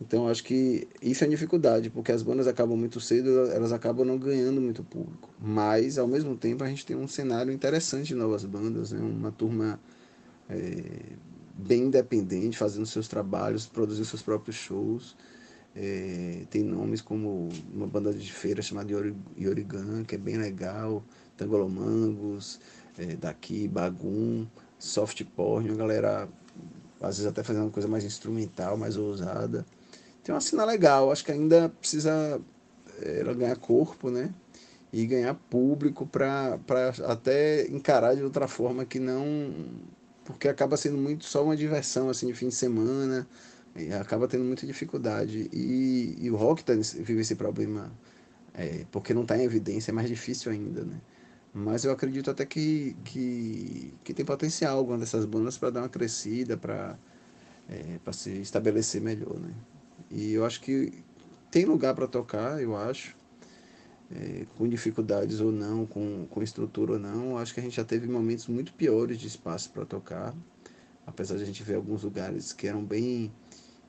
Então 0.00 0.26
acho 0.28 0.42
que 0.42 0.88
isso 1.00 1.22
é 1.24 1.28
dificuldade, 1.28 1.88
porque 1.90 2.10
as 2.10 2.22
bandas 2.22 2.48
acabam 2.48 2.76
muito 2.76 3.00
cedo, 3.00 3.28
elas 3.50 3.72
acabam 3.72 4.04
não 4.04 4.18
ganhando 4.18 4.60
muito 4.60 4.82
público. 4.82 5.30
Mas 5.40 5.96
ao 5.96 6.08
mesmo 6.08 6.36
tempo 6.36 6.64
a 6.64 6.68
gente 6.68 6.84
tem 6.84 6.96
um 6.96 7.06
cenário 7.06 7.52
interessante 7.52 8.08
de 8.08 8.14
novas 8.14 8.44
bandas, 8.44 8.90
né? 8.90 9.00
Uma 9.00 9.30
turma 9.30 9.78
é, 10.48 10.82
bem 11.56 11.84
independente, 11.84 12.58
fazendo 12.58 12.86
seus 12.86 13.06
trabalhos, 13.06 13.66
produzindo 13.66 14.04
seus 14.04 14.22
próprios 14.22 14.56
shows. 14.56 15.16
É, 15.74 16.42
tem 16.50 16.62
nomes 16.62 17.00
como 17.00 17.48
uma 17.72 17.86
banda 17.86 18.12
de 18.12 18.30
feira 18.32 18.60
chamada 18.60 18.92
Yorigan, 19.38 20.04
que 20.04 20.14
é 20.14 20.18
bem 20.18 20.36
legal, 20.36 21.02
Tangolomangos, 21.36 22.60
é, 22.98 23.16
daqui, 23.16 23.66
Bagum, 23.68 24.46
Soft 24.78 25.24
Porn, 25.36 25.70
uma 25.70 25.78
galera 25.78 26.28
às 27.00 27.16
vezes 27.16 27.26
até 27.26 27.42
fazendo 27.42 27.64
uma 27.64 27.70
coisa 27.70 27.88
mais 27.88 28.04
instrumental, 28.04 28.76
mais 28.76 28.96
ousada. 28.96 29.66
Tem 30.22 30.34
uma 30.34 30.40
cena 30.40 30.64
legal, 30.64 31.10
acho 31.10 31.24
que 31.24 31.32
ainda 31.32 31.68
precisa 31.68 32.40
é, 33.00 33.20
ela 33.20 33.34
ganhar 33.34 33.56
corpo, 33.56 34.10
né? 34.10 34.32
e 34.92 35.06
ganhar 35.06 35.34
público 35.34 36.06
para 36.06 36.58
até 37.06 37.66
encarar 37.68 38.14
de 38.14 38.22
outra 38.22 38.46
forma 38.46 38.84
que 38.84 38.98
não. 38.98 39.24
Porque 40.24 40.46
acaba 40.48 40.76
sendo 40.76 40.98
muito 40.98 41.24
só 41.24 41.42
uma 41.42 41.56
diversão 41.56 42.10
assim 42.10 42.26
de 42.26 42.34
fim 42.34 42.48
de 42.48 42.54
semana, 42.54 43.26
e 43.76 43.92
acaba 43.92 44.28
tendo 44.28 44.44
muita 44.44 44.66
dificuldade. 44.66 45.48
E, 45.52 46.16
e 46.20 46.30
o 46.30 46.36
rock 46.36 46.64
tá, 46.64 46.74
vive 46.74 47.20
esse 47.20 47.34
problema 47.34 47.92
é, 48.54 48.84
porque 48.90 49.14
não 49.14 49.22
está 49.22 49.36
em 49.38 49.42
evidência, 49.42 49.90
é 49.90 49.94
mais 49.94 50.08
difícil 50.08 50.52
ainda, 50.52 50.84
né? 50.84 51.00
Mas 51.54 51.84
eu 51.84 51.92
acredito 51.92 52.30
até 52.30 52.46
que, 52.46 52.96
que, 53.04 53.92
que 54.02 54.14
tem 54.14 54.24
potencial 54.24 54.78
alguma 54.78 54.96
dessas 54.98 55.24
bandas 55.26 55.58
para 55.58 55.70
dar 55.70 55.82
uma 55.82 55.88
crescida, 55.88 56.56
para 56.56 56.98
é, 57.68 58.12
se 58.12 58.30
estabelecer 58.40 59.00
melhor, 59.02 59.38
né? 59.38 59.52
E 60.10 60.32
eu 60.32 60.44
acho 60.44 60.60
que 60.60 60.92
tem 61.50 61.64
lugar 61.64 61.94
para 61.94 62.06
tocar, 62.06 62.62
eu 62.62 62.74
acho 62.76 63.14
é, 64.10 64.46
com 64.56 64.68
dificuldades 64.68 65.40
ou 65.40 65.52
não, 65.52 65.86
com, 65.86 66.26
com 66.28 66.42
estrutura 66.42 66.94
ou 66.94 66.98
não, 66.98 67.38
acho 67.38 67.54
que 67.54 67.60
a 67.60 67.62
gente 67.62 67.76
já 67.76 67.84
teve 67.84 68.06
momentos 68.06 68.46
muito 68.46 68.72
piores 68.74 69.18
de 69.18 69.26
espaço 69.26 69.70
para 69.70 69.84
tocar, 69.84 70.34
apesar 71.06 71.36
de 71.36 71.42
a 71.42 71.46
gente 71.46 71.62
ver 71.62 71.74
alguns 71.74 72.02
lugares 72.02 72.52
que 72.52 72.66
eram 72.66 72.84
bem 72.84 73.32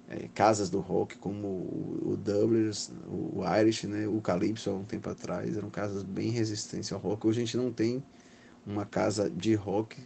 é, 0.10 0.27
casas 0.33 0.69
do 0.69 0.79
rock, 0.79 1.17
como 1.17 1.48
o, 1.48 2.13
o 2.13 2.17
Dubliners, 2.17 2.91
o 3.07 3.43
Irish, 3.60 3.86
né, 3.86 4.07
o 4.07 4.22
Calypso 4.22 4.69
há 4.69 4.74
um 4.74 4.83
tempo 4.83 5.10
atrás, 5.10 5.57
eram 5.57 5.69
casas 5.69 6.03
bem 6.03 6.29
resistentes 6.29 6.91
ao 6.91 7.00
rock. 7.00 7.27
Hoje 7.27 7.41
a 7.41 7.45
gente 7.45 7.57
não 7.57 7.72
tem 7.72 8.03
uma 8.65 8.86
casa 8.86 9.29
de 9.29 9.55
rock, 9.55 9.98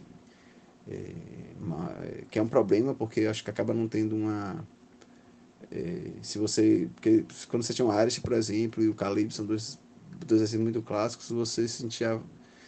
é, 0.88 1.12
uma, 1.60 1.94
que 2.30 2.38
é 2.38 2.42
um 2.42 2.48
problema, 2.48 2.94
porque 2.94 3.22
acho 3.26 3.44
que 3.44 3.50
acaba 3.50 3.74
não 3.74 3.88
tendo 3.88 4.16
uma... 4.16 4.66
É, 5.70 6.12
se 6.22 6.38
você... 6.38 6.88
Porque 6.94 7.24
quando 7.48 7.62
você 7.62 7.74
tinha 7.74 7.86
o 7.86 8.00
Irish, 8.00 8.20
por 8.20 8.32
exemplo, 8.32 8.82
e 8.82 8.88
o 8.88 8.94
Calypso, 8.94 9.38
são 9.38 9.46
dois 9.46 9.78
dois 10.26 10.42
assim 10.42 10.58
muito 10.58 10.82
clássicos, 10.82 11.30
você 11.30 11.68
sentia. 11.68 12.20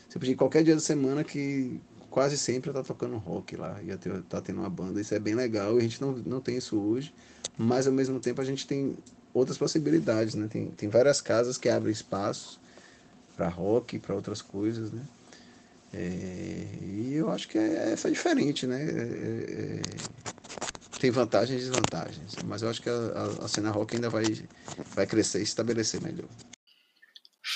Você 0.08 0.18
podia 0.18 0.32
ir 0.32 0.36
qualquer 0.36 0.62
dia 0.62 0.74
da 0.74 0.80
semana 0.80 1.24
que 1.24 1.80
quase 2.10 2.36
sempre 2.36 2.72
tá 2.72 2.82
tocando 2.82 3.16
rock 3.16 3.56
lá, 3.56 3.80
ia 3.82 3.96
ter, 3.96 4.20
tá 4.22 4.40
tendo 4.40 4.60
uma 4.60 4.68
banda, 4.68 5.00
isso 5.00 5.14
é 5.14 5.18
bem 5.18 5.34
legal, 5.34 5.76
e 5.76 5.78
a 5.78 5.82
gente 5.82 6.00
não, 6.00 6.12
não 6.12 6.40
tem 6.40 6.56
isso 6.56 6.78
hoje, 6.78 7.14
mas 7.56 7.86
ao 7.86 7.92
mesmo 7.92 8.18
tempo 8.18 8.40
a 8.40 8.44
gente 8.44 8.66
tem 8.66 8.96
outras 9.32 9.56
possibilidades, 9.56 10.34
né? 10.34 10.48
Tem, 10.48 10.66
tem 10.70 10.88
várias 10.88 11.20
casas 11.20 11.56
que 11.56 11.68
abrem 11.68 11.92
espaços 11.92 12.58
para 13.36 13.48
rock, 13.48 13.98
para 13.98 14.14
outras 14.14 14.42
coisas, 14.42 14.90
né? 14.90 15.02
É, 15.92 16.66
e 16.82 17.14
eu 17.14 17.30
acho 17.30 17.48
que 17.48 17.58
é, 17.58 17.94
é 17.94 18.10
diferente, 18.10 18.66
né? 18.66 18.82
É, 18.82 18.86
é, 18.86 19.80
é, 19.80 19.82
tem 21.00 21.10
vantagens 21.10 21.62
e 21.62 21.64
desvantagens, 21.64 22.36
mas 22.44 22.62
eu 22.62 22.68
acho 22.68 22.82
que 22.82 22.90
a, 22.90 22.92
a, 22.92 23.44
a 23.44 23.48
cena 23.48 23.70
rock 23.70 23.94
ainda 23.94 24.10
vai, 24.10 24.24
vai 24.94 25.06
crescer 25.06 25.40
e 25.40 25.44
estabelecer 25.44 26.02
melhor. 26.02 26.28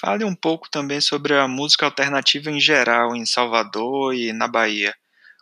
Fale 0.04 0.23
um 0.23 0.34
pouco 0.34 0.68
também 0.70 1.00
sobre 1.00 1.32
a 1.32 1.49
música 1.49 1.87
alternativa 1.87 2.50
em 2.50 2.61
geral 2.61 3.16
em 3.16 3.25
Salvador 3.25 4.14
e 4.14 4.34
na 4.34 4.46
Bahia. 4.46 4.94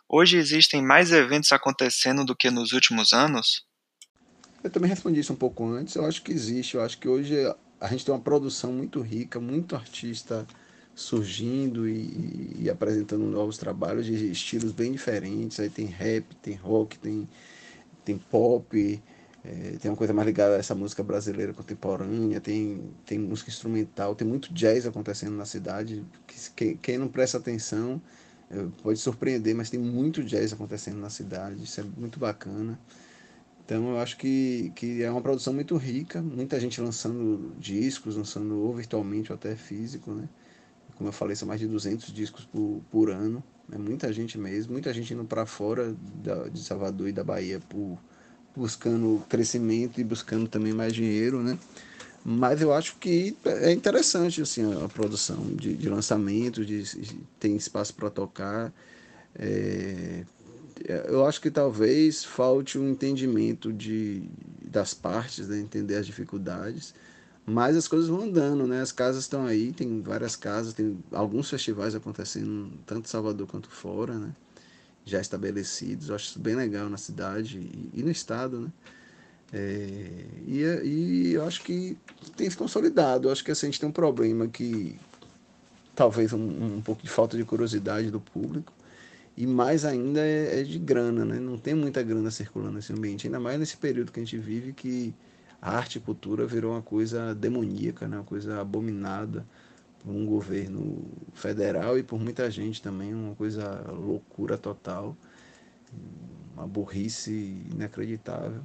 Hoje 0.07 0.37
existem 0.37 0.81
mais 0.81 1.11
eventos 1.11 1.51
acontecendo 1.51 2.23
do 2.23 2.33
que 2.33 2.49
nos 2.49 2.71
últimos 2.71 3.11
anos? 3.11 3.65
Eu 4.63 4.69
também 4.69 4.89
respondi 4.89 5.19
isso 5.19 5.33
um 5.33 5.35
pouco 5.35 5.67
antes. 5.67 5.95
Eu 5.95 6.05
acho 6.05 6.21
que 6.21 6.31
existe. 6.31 6.75
Eu 6.75 6.81
acho 6.81 6.97
que 6.97 7.09
hoje 7.09 7.35
a 7.77 7.87
gente 7.89 8.05
tem 8.05 8.15
uma 8.15 8.21
produção 8.21 8.71
muito 8.71 9.01
rica, 9.01 9.37
muito 9.37 9.75
artista 9.75 10.47
surgindo 10.95 11.85
e, 11.85 12.55
e 12.61 12.69
apresentando 12.69 13.25
novos 13.25 13.57
trabalhos 13.57 14.05
de 14.05 14.31
estilos 14.31 14.71
bem 14.71 14.93
diferentes. 14.93 15.59
Aí 15.59 15.69
tem 15.69 15.87
rap, 15.87 16.33
tem 16.41 16.55
rock, 16.55 16.97
tem, 16.99 17.27
tem 18.05 18.17
pop, 18.17 19.03
é, 19.45 19.77
tem 19.77 19.91
uma 19.91 19.97
coisa 19.97 20.13
mais 20.13 20.25
ligada 20.25 20.55
a 20.55 20.57
essa 20.57 20.73
música 20.73 21.03
brasileira 21.03 21.53
contemporânea, 21.53 22.39
tem, 22.39 22.81
tem 23.05 23.19
música 23.19 23.49
instrumental, 23.49 24.15
tem 24.15 24.25
muito 24.25 24.53
jazz 24.53 24.85
acontecendo 24.85 25.35
na 25.35 25.45
cidade. 25.45 26.03
Que, 26.55 26.75
quem 26.75 26.97
não 26.97 27.09
presta 27.09 27.37
atenção 27.37 28.01
é, 28.49 28.65
pode 28.81 28.99
surpreender, 28.99 29.53
mas 29.53 29.69
tem 29.69 29.79
muito 29.79 30.23
jazz 30.23 30.53
acontecendo 30.53 30.97
na 30.97 31.09
cidade, 31.09 31.61
isso 31.61 31.81
é 31.81 31.83
muito 31.83 32.19
bacana. 32.19 32.79
Então 33.65 33.89
eu 33.91 33.99
acho 33.99 34.17
que, 34.17 34.71
que 34.75 35.03
é 35.03 35.11
uma 35.11 35.21
produção 35.21 35.53
muito 35.53 35.75
rica, 35.77 36.21
muita 36.21 36.59
gente 36.59 36.79
lançando 36.79 37.53
discos, 37.59 38.15
lançando 38.15 38.57
ou 38.61 38.73
virtualmente 38.73 39.31
ou 39.31 39.35
até 39.35 39.55
físico, 39.55 40.11
né? 40.11 40.27
Como 40.95 41.09
eu 41.09 41.13
falei, 41.13 41.35
são 41.35 41.47
mais 41.47 41.59
de 41.59 41.67
200 41.67 42.13
discos 42.13 42.45
por, 42.45 42.81
por 42.91 43.09
ano, 43.09 43.43
né? 43.67 43.77
muita 43.77 44.13
gente 44.13 44.37
mesmo, 44.37 44.73
muita 44.73 44.93
gente 44.93 45.13
indo 45.13 45.25
para 45.25 45.45
fora 45.45 45.95
da, 46.23 46.47
de 46.49 46.59
Salvador 46.59 47.09
e 47.09 47.11
da 47.11 47.23
Bahia 47.23 47.59
por 47.67 47.97
buscando 48.55 49.23
crescimento 49.29 49.99
e 49.99 50.03
buscando 50.03 50.47
também 50.47 50.73
mais 50.73 50.93
dinheiro, 50.93 51.41
né? 51.41 51.57
Mas 52.25 52.61
eu 52.61 52.71
acho 52.71 52.95
que 52.97 53.35
é 53.45 53.71
interessante 53.71 54.41
assim, 54.41 54.63
a 54.81 54.87
produção 54.87 55.45
de, 55.55 55.75
de 55.75 55.89
lançamento, 55.89 56.65
de, 56.65 56.83
de 56.83 57.15
tem 57.39 57.55
espaço 57.55 57.93
para 57.93 58.09
tocar. 58.09 58.71
É, 59.35 60.23
eu 61.07 61.25
acho 61.25 61.41
que 61.41 61.51
talvez 61.51 62.23
falte 62.23 62.77
um 62.77 62.89
entendimento 62.89 63.73
de, 63.73 64.23
das 64.63 64.93
partes, 64.93 65.47
né? 65.47 65.59
entender 65.59 65.95
as 65.95 66.05
dificuldades, 66.05 66.93
mas 67.45 67.75
as 67.75 67.87
coisas 67.87 68.07
vão 68.07 68.21
andando, 68.21 68.65
né? 68.65 68.81
As 68.81 68.91
casas 68.91 69.23
estão 69.23 69.45
aí, 69.45 69.73
tem 69.73 70.01
várias 70.01 70.35
casas, 70.35 70.73
tem 70.73 70.97
alguns 71.11 71.49
festivais 71.49 71.93
acontecendo, 71.93 72.71
tanto 72.85 73.05
em 73.05 73.09
Salvador 73.09 73.47
quanto 73.47 73.69
fora, 73.69 74.17
né? 74.17 74.33
Já 75.05 75.19
estabelecidos. 75.19 76.09
Eu 76.09 76.15
acho 76.15 76.25
isso 76.25 76.39
bem 76.39 76.55
legal 76.55 76.89
na 76.89 76.97
cidade 76.97 77.57
e, 77.59 77.99
e 77.99 78.03
no 78.03 78.11
estado, 78.11 78.59
né? 78.61 78.71
É, 79.55 80.25
e, 80.47 80.61
e 80.83 81.33
eu 81.33 81.45
acho 81.45 81.61
que 81.63 81.95
tem 82.35 82.49
se 82.49 82.57
consolidado. 82.57 83.27
Eu 83.27 83.31
acho 83.31 83.43
que 83.43 83.51
assim, 83.51 83.67
a 83.67 83.69
gente 83.69 83.79
tem 83.79 83.87
um 83.87 83.93
problema 83.93 84.47
que 84.47 84.99
talvez 85.95 86.33
um, 86.33 86.77
um 86.77 86.81
pouco 86.81 87.03
de 87.03 87.09
falta 87.09 87.37
de 87.37 87.45
curiosidade 87.45 88.09
do 88.09 88.19
público 88.19 88.73
e 89.37 89.45
mais 89.45 89.85
ainda 89.85 90.19
é, 90.21 90.61
é, 90.61 90.63
de 90.63 90.79
grana, 90.79 91.25
né? 91.25 91.39
Não 91.39 91.57
tem 91.57 91.75
muita 91.75 92.01
grana 92.01 92.31
circulando 92.31 92.73
nesse 92.73 92.93
ambiente, 92.93 93.27
ainda 93.27 93.39
mais 93.39 93.59
nesse 93.59 93.77
período 93.77 94.11
que 94.11 94.19
a 94.19 94.23
gente 94.23 94.37
vive 94.37 94.73
que 94.73 95.13
a 95.61 95.77
arte 95.77 95.97
e 95.97 96.01
cultura 96.01 96.45
virou 96.45 96.73
uma 96.73 96.81
coisa 96.81 97.33
demoníaca, 97.35 98.07
né? 98.07 98.17
Uma 98.17 98.23
coisa 98.23 98.61
abominada 98.61 99.45
por 100.03 100.11
um 100.11 100.25
governo 100.25 101.05
federal 101.33 101.97
e 101.97 102.03
por 102.03 102.19
muita 102.19 102.51
gente 102.51 102.81
também, 102.81 103.13
uma 103.13 103.35
coisa 103.35 103.85
loucura 103.89 104.57
total, 104.57 105.15
uma 106.53 106.67
burrice 106.67 107.63
inacreditável. 107.71 108.61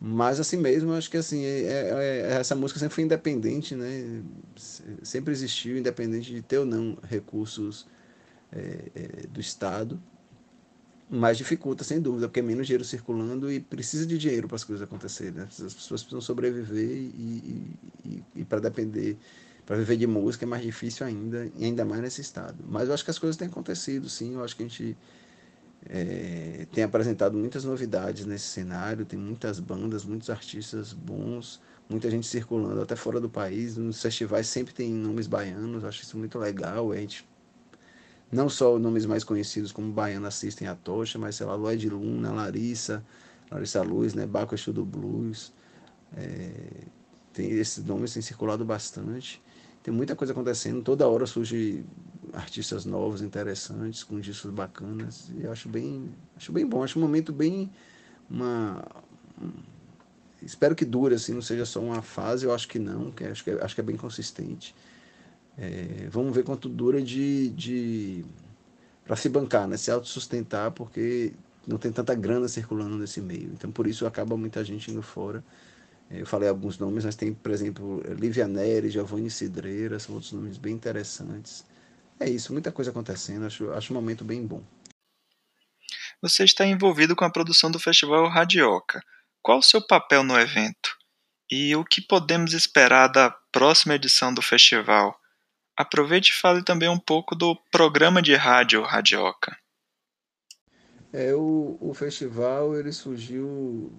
Mas 0.00 0.38
assim 0.38 0.56
mesmo, 0.56 0.92
acho 0.92 1.10
que 1.10 1.16
assim, 1.16 1.44
é, 1.44 1.62
é, 1.62 1.90
é, 1.92 2.32
essa 2.34 2.54
música 2.54 2.78
sempre 2.78 2.94
foi 2.94 3.04
independente, 3.04 3.74
né? 3.74 4.22
Sempre 5.02 5.32
existiu, 5.32 5.76
independente 5.76 6.32
de 6.32 6.40
ter 6.40 6.58
ou 6.58 6.66
não 6.66 6.96
recursos 7.02 7.86
é, 8.52 8.90
é 8.94 9.26
do 9.26 9.40
Estado. 9.40 10.00
Mas 11.10 11.38
dificulta, 11.38 11.82
sem 11.82 12.00
dúvida, 12.00 12.28
porque 12.28 12.40
é 12.40 12.42
menos 12.42 12.66
dinheiro 12.66 12.84
circulando 12.84 13.50
e 13.50 13.58
precisa 13.58 14.06
de 14.06 14.18
dinheiro 14.18 14.46
para 14.46 14.56
as 14.56 14.62
coisas 14.62 14.84
acontecerem. 14.84 15.32
Né? 15.32 15.48
As 15.48 15.74
pessoas 15.74 16.02
precisam 16.02 16.20
sobreviver 16.20 16.84
e, 16.84 17.06
e, 17.16 17.78
e, 18.04 18.24
e 18.36 18.44
para 18.44 18.60
depender 18.60 19.16
para 19.68 19.76
viver 19.76 19.98
de 19.98 20.06
música 20.06 20.46
é 20.46 20.48
mais 20.48 20.62
difícil 20.62 21.06
ainda, 21.06 21.52
e 21.54 21.66
ainda 21.66 21.84
mais 21.84 22.00
nesse 22.00 22.22
estado. 22.22 22.64
Mas 22.66 22.88
eu 22.88 22.94
acho 22.94 23.04
que 23.04 23.10
as 23.10 23.18
coisas 23.18 23.36
têm 23.36 23.48
acontecido, 23.48 24.08
sim. 24.08 24.32
Eu 24.32 24.42
acho 24.42 24.56
que 24.56 24.62
a 24.62 24.66
gente 24.66 24.96
é, 25.86 26.66
tem 26.72 26.82
apresentado 26.82 27.36
muitas 27.36 27.64
novidades 27.64 28.24
nesse 28.24 28.46
cenário, 28.46 29.04
tem 29.04 29.18
muitas 29.18 29.60
bandas, 29.60 30.06
muitos 30.06 30.30
artistas 30.30 30.94
bons, 30.94 31.60
muita 31.86 32.10
gente 32.10 32.26
circulando 32.26 32.80
até 32.80 32.96
fora 32.96 33.20
do 33.20 33.28
país. 33.28 33.76
Nos 33.76 34.00
festivais 34.00 34.46
sempre 34.46 34.72
tem 34.72 34.90
nomes 34.90 35.26
baianos, 35.26 35.84
acho 35.84 36.02
isso 36.02 36.16
muito 36.16 36.38
legal. 36.38 36.90
A 36.90 36.96
gente, 36.96 37.28
não 38.32 38.48
só 38.48 38.78
nomes 38.78 39.04
mais 39.04 39.22
conhecidos 39.22 39.70
como 39.70 39.92
Baiano 39.92 40.26
assistem 40.26 40.66
a 40.66 40.74
Tocha, 40.74 41.18
mas 41.18 41.34
sei 41.34 41.44
lá, 41.44 41.54
Lloyd 41.54 41.90
Luna, 41.90 42.32
Larissa, 42.32 43.04
Larissa 43.50 43.82
Luz, 43.82 44.14
né, 44.14 44.24
Baco 44.24 44.54
Estudo 44.54 44.82
Blues. 44.82 45.52
É, 46.16 46.50
tem 47.34 47.50
esses 47.50 47.84
nomes 47.84 48.14
têm 48.14 48.22
circulado 48.22 48.64
bastante. 48.64 49.42
Tem 49.88 49.96
muita 49.96 50.14
coisa 50.14 50.34
acontecendo, 50.34 50.82
toda 50.82 51.08
hora 51.08 51.24
surge 51.24 51.82
artistas 52.34 52.84
novos, 52.84 53.22
interessantes, 53.22 54.04
com 54.04 54.20
discos 54.20 54.50
bacanas, 54.50 55.32
e 55.34 55.46
acho 55.46 55.66
bem, 55.66 56.10
acho 56.36 56.52
bem 56.52 56.66
bom, 56.66 56.84
acho 56.84 56.98
um 56.98 57.00
momento 57.00 57.32
bem 57.32 57.70
uma 58.28 58.84
espero 60.42 60.74
que 60.74 60.84
dure 60.84 61.14
assim, 61.14 61.32
não 61.32 61.40
seja 61.40 61.64
só 61.64 61.80
uma 61.80 62.02
fase, 62.02 62.44
eu 62.44 62.52
acho 62.52 62.68
que 62.68 62.78
não, 62.78 63.10
que 63.10 63.24
acho 63.24 63.42
que 63.42 63.50
é, 63.50 63.64
acho 63.64 63.74
que 63.74 63.80
é 63.80 63.84
bem 63.84 63.96
consistente. 63.96 64.74
É, 65.56 66.06
vamos 66.10 66.34
ver 66.34 66.44
quanto 66.44 66.68
dura 66.68 67.00
de, 67.00 67.48
de 67.48 68.26
para 69.06 69.16
se 69.16 69.30
bancar, 69.30 69.66
né, 69.66 69.78
se 69.78 69.90
autossustentar, 69.90 70.70
porque 70.72 71.32
não 71.66 71.78
tem 71.78 71.90
tanta 71.90 72.14
grana 72.14 72.46
circulando 72.46 72.98
nesse 72.98 73.22
meio. 73.22 73.50
Então 73.54 73.72
por 73.72 73.86
isso 73.86 74.06
acaba 74.06 74.36
muita 74.36 74.62
gente 74.62 74.90
indo 74.90 75.00
fora. 75.00 75.42
Eu 76.10 76.26
falei 76.26 76.48
alguns 76.48 76.78
nomes, 76.78 77.04
mas 77.04 77.16
tem, 77.16 77.34
por 77.34 77.52
exemplo, 77.52 78.02
Lívia 78.14 78.48
Neri, 78.48 78.88
Giovanni 78.88 79.30
Cidreira, 79.30 79.98
são 79.98 80.14
outros 80.14 80.32
nomes 80.32 80.56
bem 80.56 80.74
interessantes. 80.74 81.64
É 82.18 82.28
isso, 82.28 82.52
muita 82.52 82.72
coisa 82.72 82.90
acontecendo, 82.90 83.46
acho, 83.46 83.70
acho 83.72 83.92
um 83.92 83.96
momento 83.96 84.24
bem 84.24 84.46
bom. 84.46 84.62
Você 86.20 86.44
está 86.44 86.66
envolvido 86.66 87.14
com 87.14 87.24
a 87.24 87.30
produção 87.30 87.70
do 87.70 87.78
Festival 87.78 88.26
Radioca. 88.28 89.02
Qual 89.42 89.58
o 89.58 89.62
seu 89.62 89.86
papel 89.86 90.24
no 90.24 90.38
evento? 90.38 90.96
E 91.50 91.76
o 91.76 91.84
que 91.84 92.00
podemos 92.00 92.52
esperar 92.52 93.08
da 93.08 93.30
próxima 93.52 93.94
edição 93.94 94.34
do 94.34 94.42
festival? 94.42 95.18
Aproveite 95.76 96.32
e 96.32 96.34
fale 96.34 96.62
também 96.62 96.88
um 96.88 96.98
pouco 96.98 97.36
do 97.36 97.54
programa 97.70 98.20
de 98.20 98.34
rádio 98.34 98.82
Radioca. 98.82 99.56
É, 101.12 101.32
o, 101.34 101.78
o 101.80 101.94
festival 101.94 102.76
ele 102.76 102.92
surgiu 102.92 103.92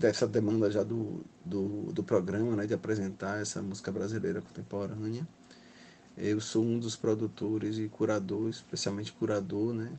dessa 0.00 0.26
demanda 0.26 0.70
já 0.70 0.82
do, 0.82 1.20
do, 1.44 1.92
do 1.92 2.02
programa, 2.02 2.56
né, 2.56 2.66
de 2.66 2.72
apresentar 2.72 3.38
essa 3.42 3.60
música 3.60 3.92
brasileira 3.92 4.40
contemporânea. 4.40 5.28
Eu 6.16 6.40
sou 6.40 6.64
um 6.64 6.78
dos 6.78 6.96
produtores 6.96 7.76
e 7.76 7.86
curadores, 7.86 8.56
especialmente 8.56 9.12
curador, 9.12 9.74
né, 9.74 9.92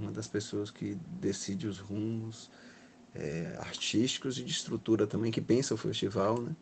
uma 0.00 0.12
das 0.12 0.28
pessoas 0.28 0.70
que 0.70 0.96
decide 1.20 1.66
os 1.66 1.80
rumos 1.80 2.48
é, 3.12 3.56
artísticos 3.58 4.38
e 4.38 4.44
de 4.44 4.52
estrutura 4.52 5.04
também, 5.04 5.32
que 5.32 5.40
pensa 5.40 5.74
o 5.74 5.76
festival, 5.76 6.40
né? 6.40 6.54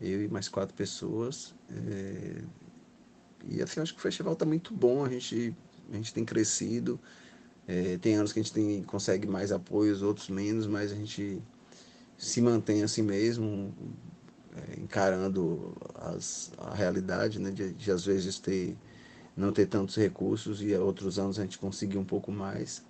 Eu 0.00 0.24
e 0.24 0.28
mais 0.28 0.48
quatro 0.48 0.74
pessoas. 0.74 1.54
É, 1.70 2.42
e 3.48 3.62
assim, 3.62 3.80
acho 3.80 3.92
que 3.92 4.00
o 4.00 4.02
festival 4.02 4.32
está 4.32 4.46
muito 4.46 4.74
bom, 4.74 5.04
a 5.04 5.08
gente, 5.08 5.54
a 5.92 5.96
gente 5.96 6.12
tem 6.12 6.24
crescido. 6.24 6.98
É, 7.68 7.98
tem 7.98 8.14
anos 8.14 8.32
que 8.32 8.40
a 8.40 8.42
gente 8.42 8.52
tem, 8.52 8.82
consegue 8.82 9.28
mais 9.28 9.52
apoios, 9.52 10.02
outros 10.02 10.30
menos, 10.30 10.66
mas 10.66 10.90
a 10.90 10.94
gente 10.94 11.40
se 12.20 12.42
mantém 12.42 12.82
assim 12.82 13.00
mesmo, 13.02 13.74
é, 14.54 14.78
encarando 14.78 15.74
as, 15.94 16.52
a 16.58 16.74
realidade, 16.74 17.38
né, 17.38 17.50
de, 17.50 17.72
de, 17.72 17.90
às 17.90 18.04
vezes 18.04 18.38
ter 18.38 18.76
não 19.34 19.52
ter 19.52 19.64
tantos 19.64 19.96
recursos 19.96 20.60
e 20.60 20.74
outros 20.74 21.18
anos 21.18 21.38
a 21.38 21.42
gente 21.42 21.58
conseguir 21.58 21.96
um 21.96 22.04
pouco 22.04 22.30
mais. 22.30 22.84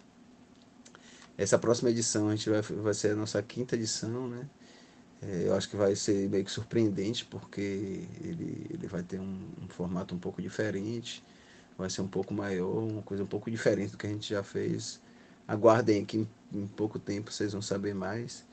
Essa 1.38 1.56
próxima 1.58 1.90
edição 1.90 2.28
a 2.28 2.34
gente 2.34 2.50
vai, 2.50 2.60
vai 2.60 2.92
ser 2.92 3.12
a 3.12 3.14
nossa 3.14 3.40
quinta 3.40 3.76
edição, 3.76 4.26
né? 4.26 4.48
É, 5.22 5.44
eu 5.46 5.54
acho 5.54 5.68
que 5.68 5.76
vai 5.76 5.94
ser 5.94 6.28
meio 6.28 6.44
que 6.44 6.50
surpreendente 6.50 7.24
porque 7.24 8.08
ele, 8.24 8.66
ele 8.68 8.86
vai 8.88 9.02
ter 9.04 9.20
um, 9.20 9.48
um, 9.62 9.68
formato 9.68 10.12
um 10.12 10.18
pouco 10.18 10.42
diferente, 10.42 11.22
vai 11.78 11.88
ser 11.88 12.00
um 12.00 12.08
pouco 12.08 12.34
maior, 12.34 12.82
uma 12.82 13.02
coisa 13.02 13.22
um 13.22 13.28
pouco 13.28 13.48
diferente 13.48 13.92
do 13.92 13.98
que 13.98 14.08
a 14.08 14.10
gente 14.10 14.28
já 14.28 14.42
fez. 14.42 15.00
Aguardem 15.46 16.04
que 16.04 16.18
em, 16.18 16.28
em 16.52 16.66
pouco 16.66 16.98
tempo 16.98 17.30
vocês 17.30 17.52
vão 17.52 17.62
saber 17.62 17.94
mais. 17.94 18.44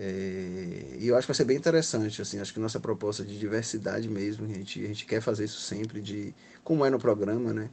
É, 0.00 0.96
e 1.00 1.08
eu 1.08 1.16
acho 1.16 1.26
que 1.26 1.32
vai 1.32 1.36
ser 1.36 1.44
bem 1.44 1.56
interessante, 1.56 2.22
assim, 2.22 2.38
acho 2.38 2.54
que 2.54 2.60
nossa 2.60 2.78
proposta 2.78 3.24
de 3.24 3.36
diversidade 3.36 4.08
mesmo, 4.08 4.46
a 4.46 4.48
gente, 4.48 4.84
a 4.84 4.86
gente 4.86 5.04
quer 5.04 5.20
fazer 5.20 5.44
isso 5.44 5.60
sempre, 5.60 6.00
de 6.00 6.32
como 6.62 6.84
é 6.84 6.90
no 6.90 6.98
programa, 7.00 7.52
né? 7.52 7.68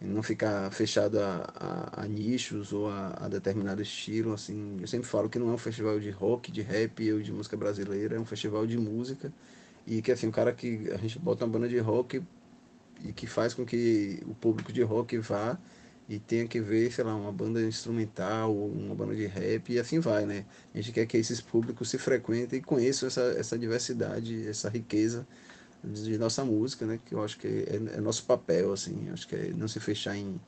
Não 0.00 0.22
ficar 0.22 0.70
fechado 0.72 1.18
a, 1.20 1.50
a, 1.54 2.02
a 2.02 2.08
nichos 2.08 2.72
ou 2.72 2.88
a, 2.90 3.14
a, 3.20 3.28
determinado 3.28 3.80
estilo, 3.80 4.32
assim. 4.34 4.76
Eu 4.80 4.86
sempre 4.86 5.08
falo 5.08 5.30
que 5.30 5.38
não 5.38 5.50
é 5.50 5.52
um 5.54 5.58
festival 5.58 5.98
de 6.00 6.10
rock, 6.10 6.50
de 6.52 6.60
rap 6.60 7.12
ou 7.12 7.22
de 7.22 7.32
música 7.32 7.56
brasileira, 7.56 8.16
é 8.16 8.20
um 8.20 8.24
festival 8.26 8.66
de 8.66 8.76
música 8.78 9.32
e 9.86 10.02
que, 10.02 10.12
assim, 10.12 10.28
o 10.28 10.32
cara 10.32 10.52
que 10.52 10.90
a 10.92 10.96
gente 10.96 11.18
bota 11.18 11.44
uma 11.44 11.52
banda 11.52 11.68
de 11.68 11.78
rock 11.78 12.22
e 13.04 13.12
que 13.12 13.26
faz 13.26 13.54
com 13.54 13.64
que 13.64 14.22
o 14.26 14.34
público 14.34 14.72
de 14.72 14.82
rock 14.82 15.18
vá 15.18 15.58
e 16.12 16.18
tenha 16.18 16.46
que 16.46 16.60
ver, 16.60 16.92
sei 16.92 17.04
lá, 17.04 17.16
uma 17.16 17.32
banda 17.32 17.62
instrumental 17.62 18.54
uma 18.54 18.94
banda 18.94 19.14
de 19.14 19.24
rap 19.26 19.72
e 19.72 19.78
assim 19.78 19.98
vai, 19.98 20.26
né? 20.26 20.44
A 20.74 20.76
gente 20.76 20.92
quer 20.92 21.06
que 21.06 21.16
esses 21.16 21.40
públicos 21.40 21.88
se 21.88 21.96
frequentem 21.96 22.58
e 22.58 22.62
conheçam 22.62 23.06
essa, 23.06 23.22
essa 23.38 23.58
diversidade, 23.58 24.46
essa 24.46 24.68
riqueza 24.68 25.26
de 25.82 26.18
nossa 26.18 26.44
música, 26.44 26.84
né? 26.84 27.00
Que 27.02 27.14
eu 27.14 27.24
acho 27.24 27.38
que 27.38 27.46
é, 27.46 27.96
é 27.96 28.00
nosso 28.00 28.24
papel, 28.24 28.74
assim. 28.74 29.08
Acho 29.10 29.26
que 29.26 29.34
é 29.34 29.52
não 29.56 29.66
se 29.66 29.80
fechar 29.80 30.14
em, 30.14 30.38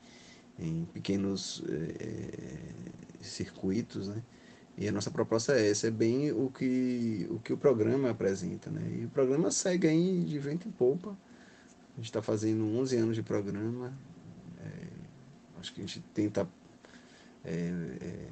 em 0.59 0.85
pequenos 0.93 1.63
é, 1.67 3.23
circuitos, 3.23 4.07
né? 4.07 4.21
E 4.77 4.87
a 4.87 4.91
nossa 4.91 5.09
proposta 5.09 5.53
é 5.53 5.71
essa, 5.71 5.87
é 5.87 5.91
bem 5.91 6.31
o 6.31 6.51
que 6.51 7.25
o, 7.31 7.39
que 7.39 7.53
o 7.53 7.57
programa 7.57 8.11
apresenta, 8.11 8.69
né? 8.69 8.99
E 9.01 9.05
o 9.05 9.09
programa 9.09 9.49
segue 9.49 9.87
aí 9.87 10.23
de 10.25 10.37
vento 10.37 10.67
em 10.67 10.71
polpa. 10.71 11.17
A 11.93 11.97
gente 11.97 12.05
está 12.05 12.21
fazendo 12.21 12.63
11 12.77 12.97
anos 12.97 13.15
de 13.15 13.23
programa. 13.23 13.97
Acho 15.65 15.73
que 15.73 15.81
a 15.81 15.85
gente 15.85 15.99
tenta 16.13 16.47
é, 17.43 17.51
é, 18.01 18.27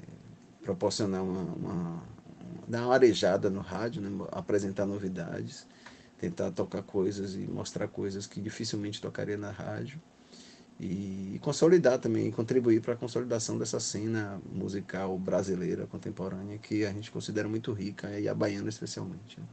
proporcionar 0.61 1.23
uma, 1.23 1.41
uma, 1.41 2.03
dar 2.67 2.85
uma 2.85 2.93
arejada 2.93 3.49
no 3.49 3.59
rádio, 3.59 4.01
né? 4.01 4.09
apresentar 4.31 4.85
novidades 4.85 5.67
tentar 6.23 6.51
tocar 6.51 6.81
coisas 6.83 7.35
e 7.35 7.39
mostrar 7.39 7.89
coisas 7.89 8.25
que 8.25 8.39
dificilmente 8.39 9.01
tocaria 9.01 9.35
na 9.35 9.51
rádio 9.51 10.01
e 10.79 11.37
consolidar 11.41 11.99
também, 11.99 12.31
contribuir 12.31 12.81
para 12.81 12.93
a 12.93 12.97
consolidação 12.97 13.57
dessa 13.57 13.77
cena 13.77 14.41
musical 14.45 15.19
brasileira 15.19 15.85
contemporânea 15.85 16.57
que 16.57 16.85
a 16.85 16.93
gente 16.93 17.11
considera 17.11 17.49
muito 17.49 17.73
rica 17.73 18.17
e 18.17 18.29
a 18.29 18.33
baiana 18.33 18.69
especialmente. 18.69 19.37
Né? 19.37 19.45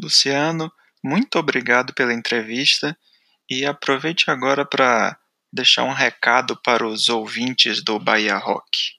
Luciano, 0.00 0.70
muito 1.02 1.36
obrigado 1.40 1.92
pela 1.92 2.14
entrevista 2.14 2.96
e 3.50 3.66
aproveite 3.66 4.30
agora 4.30 4.64
para 4.64 5.18
deixar 5.52 5.84
um 5.84 5.92
recado 5.92 6.56
para 6.62 6.86
os 6.86 7.08
ouvintes 7.08 7.82
do 7.82 7.98
Bahia 7.98 8.36
Rock. 8.36 8.92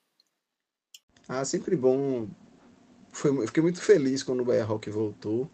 Ah, 1.28 1.44
sempre 1.44 1.76
bom. 1.76 2.28
Foi, 3.12 3.46
fiquei 3.48 3.64
muito 3.64 3.82
feliz 3.82 4.24
quando 4.24 4.42
o 4.42 4.46
Bahia 4.46 4.66
Rock 4.66 4.90
voltou 4.90 5.50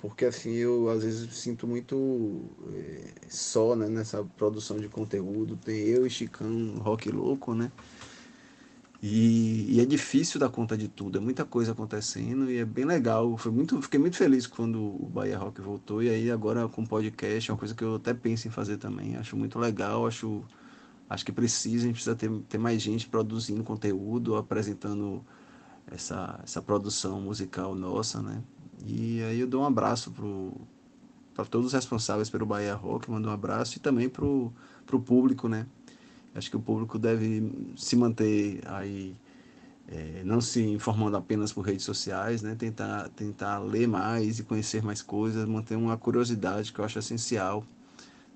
porque 0.00 0.24
assim 0.24 0.52
eu 0.52 0.88
às 0.88 1.02
vezes 1.02 1.26
me 1.26 1.32
sinto 1.32 1.66
muito 1.66 2.44
é, 2.74 3.12
só 3.28 3.74
né, 3.74 3.88
nessa 3.88 4.22
produção 4.36 4.78
de 4.78 4.88
conteúdo. 4.88 5.56
Tem 5.56 5.76
eu 5.76 6.06
e 6.06 6.10
Chicão, 6.10 6.76
rock 6.78 7.10
louco, 7.10 7.54
né? 7.54 7.72
E, 9.02 9.76
e, 9.76 9.80
é 9.80 9.84
difícil 9.84 10.40
dar 10.40 10.48
conta 10.48 10.76
de 10.76 10.88
tudo, 10.88 11.18
é 11.18 11.20
muita 11.20 11.44
coisa 11.44 11.72
acontecendo 11.72 12.50
e 12.50 12.58
é 12.58 12.64
bem 12.64 12.84
legal. 12.84 13.36
Foi 13.36 13.52
muito, 13.52 13.80
fiquei 13.82 14.00
muito 14.00 14.16
feliz 14.16 14.46
quando 14.46 14.80
o 14.80 15.06
Bahia 15.06 15.38
Rock 15.38 15.60
voltou 15.60 16.02
e 16.02 16.08
aí 16.08 16.30
agora 16.30 16.66
com 16.68 16.84
podcast 16.84 17.50
é 17.50 17.52
uma 17.52 17.58
coisa 17.58 17.74
que 17.74 17.84
eu 17.84 17.96
até 17.96 18.14
penso 18.14 18.48
em 18.48 18.50
fazer 18.50 18.78
também. 18.78 19.16
Acho 19.16 19.36
muito 19.36 19.58
legal, 19.58 20.06
acho, 20.06 20.42
acho 21.10 21.24
que 21.24 21.32
precisa, 21.32 21.84
a 21.84 21.86
gente 21.86 21.94
precisa 21.94 22.16
ter, 22.16 22.30
ter 22.48 22.58
mais 22.58 22.80
gente 22.80 23.06
produzindo 23.06 23.62
conteúdo, 23.62 24.36
apresentando 24.36 25.22
essa, 25.86 26.40
essa 26.42 26.62
produção 26.62 27.20
musical 27.20 27.74
nossa, 27.74 28.22
né? 28.22 28.42
E 28.84 29.22
aí 29.22 29.40
eu 29.40 29.46
dou 29.46 29.62
um 29.62 29.66
abraço 29.66 30.12
para 31.34 31.44
todos 31.44 31.68
os 31.68 31.72
responsáveis 31.72 32.30
pelo 32.30 32.46
Bahia 32.46 32.74
Rock, 32.74 33.10
mando 33.10 33.28
um 33.28 33.32
abraço 33.32 33.76
e 33.76 33.80
também 33.80 34.08
para 34.08 34.24
o 34.24 34.52
público, 35.04 35.48
né? 35.48 35.66
Acho 36.36 36.50
que 36.50 36.56
o 36.56 36.60
público 36.60 36.98
deve 36.98 37.50
se 37.76 37.96
manter 37.96 38.60
aí, 38.66 39.14
é, 39.88 40.22
não 40.24 40.40
se 40.40 40.62
informando 40.62 41.16
apenas 41.16 41.52
por 41.52 41.64
redes 41.64 41.84
sociais, 41.84 42.42
né? 42.42 42.54
Tentar, 42.54 43.08
tentar 43.10 43.58
ler 43.58 43.88
mais 43.88 44.38
e 44.38 44.44
conhecer 44.44 44.82
mais 44.82 45.00
coisas, 45.00 45.48
manter 45.48 45.76
uma 45.76 45.96
curiosidade 45.96 46.72
que 46.72 46.78
eu 46.78 46.84
acho 46.84 46.98
essencial, 46.98 47.64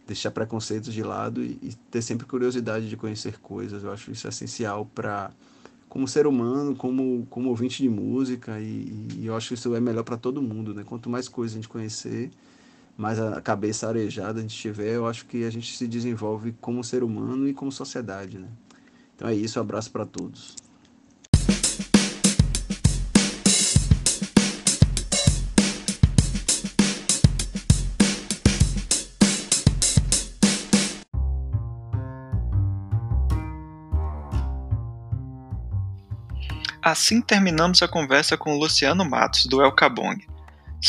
deixar 0.07 0.31
preconceitos 0.31 0.93
de 0.95 1.03
lado 1.03 1.43
e, 1.43 1.59
e 1.63 1.75
ter 1.91 2.03
sempre 2.03 2.27
curiosidade 2.27 2.89
de 2.89 2.97
conhecer 2.97 3.39
coisas. 3.39 3.85
Eu 3.85 3.93
acho 3.93 4.11
isso 4.11 4.27
essencial 4.27 4.87
para 4.95 5.31
como 5.91 6.07
ser 6.07 6.27
humano, 6.27 6.75
como, 6.77 7.27
como 7.29 7.49
ouvinte 7.49 7.83
de 7.83 7.89
música, 7.89 8.61
e, 8.61 9.09
e 9.19 9.27
eu 9.27 9.37
acho 9.37 9.49
que 9.49 9.55
isso 9.55 9.75
é 9.75 9.81
melhor 9.81 10.05
para 10.05 10.17
todo 10.17 10.41
mundo, 10.41 10.73
né? 10.73 10.85
Quanto 10.85 11.11
mais 11.11 11.29
coisa 11.29 11.53
a 11.53 11.57
gente 11.57 11.69
conhecer, 11.69 12.31
mais 13.01 13.19
a 13.19 13.41
cabeça 13.41 13.89
arejada 13.89 14.41
a 14.41 14.43
gente 14.43 14.55
tiver, 14.55 14.95
eu 14.95 15.07
acho 15.07 15.25
que 15.25 15.45
a 15.45 15.51
gente 15.51 15.75
se 15.75 15.89
desenvolve 15.89 16.53
como 16.61 16.85
ser 16.85 17.03
humano 17.03 17.49
e 17.49 17.55
como 17.55 17.73
sociedade, 17.73 18.39
né? 18.39 18.47
Então 19.17 19.27
é 19.27 19.35
isso, 19.35 19.59
um 19.59 19.63
abraço 19.63 19.91
para 19.91 20.05
todos. 20.05 20.55
Assim 36.83 37.23
terminamos 37.23 37.83
a 37.83 37.89
conversa 37.89 38.37
com 38.37 38.55
o 38.55 38.59
Luciano 38.59 39.09
Matos, 39.09 39.47
do 39.47 39.63
El 39.63 39.73
Cabong. 39.73 40.30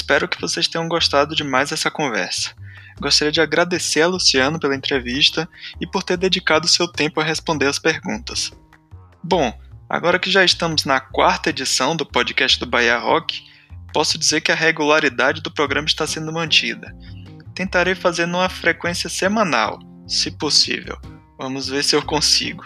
Espero 0.02 0.28
que 0.28 0.42
vocês 0.42 0.68
tenham 0.68 0.88
gostado 0.88 1.36
de 1.36 1.44
mais 1.44 1.72
essa 1.72 1.92
conversa. 1.92 2.56
Gostaria 3.00 3.32
de 3.32 3.40
agradecer 3.40 4.02
a 4.02 4.08
Luciano 4.08 4.60
pela 4.60 4.76
entrevista 4.76 5.48
e 5.80 5.86
por 5.86 6.02
ter 6.02 6.18
dedicado 6.18 6.68
seu 6.68 6.88
tempo 6.88 7.22
a 7.22 7.24
responder 7.24 7.68
as 7.68 7.78
perguntas. 7.78 8.52
Bom, 9.24 9.54
agora 9.88 10.18
que 10.18 10.32
já 10.32 10.44
estamos 10.44 10.86
na 10.86 11.00
quarta 11.00 11.52
edição 11.52 11.96
do 11.96 12.04
podcast 12.04 12.60
do 12.60 12.66
Bahia 12.66 12.98
Rock, 12.98 13.44
posso 13.94 14.18
dizer 14.18 14.42
que 14.42 14.52
a 14.52 14.56
regularidade 14.56 15.40
do 15.40 15.52
programa 15.52 15.86
está 15.86 16.08
sendo 16.08 16.34
mantida. 16.34 16.92
Tentarei 17.54 17.94
fazer 17.94 18.26
numa 18.26 18.50
frequência 18.50 19.08
semanal, 19.08 19.78
se 20.08 20.32
possível. 20.32 20.98
Vamos 21.38 21.70
ver 21.70 21.84
se 21.84 21.96
eu 21.96 22.02
consigo. 22.02 22.66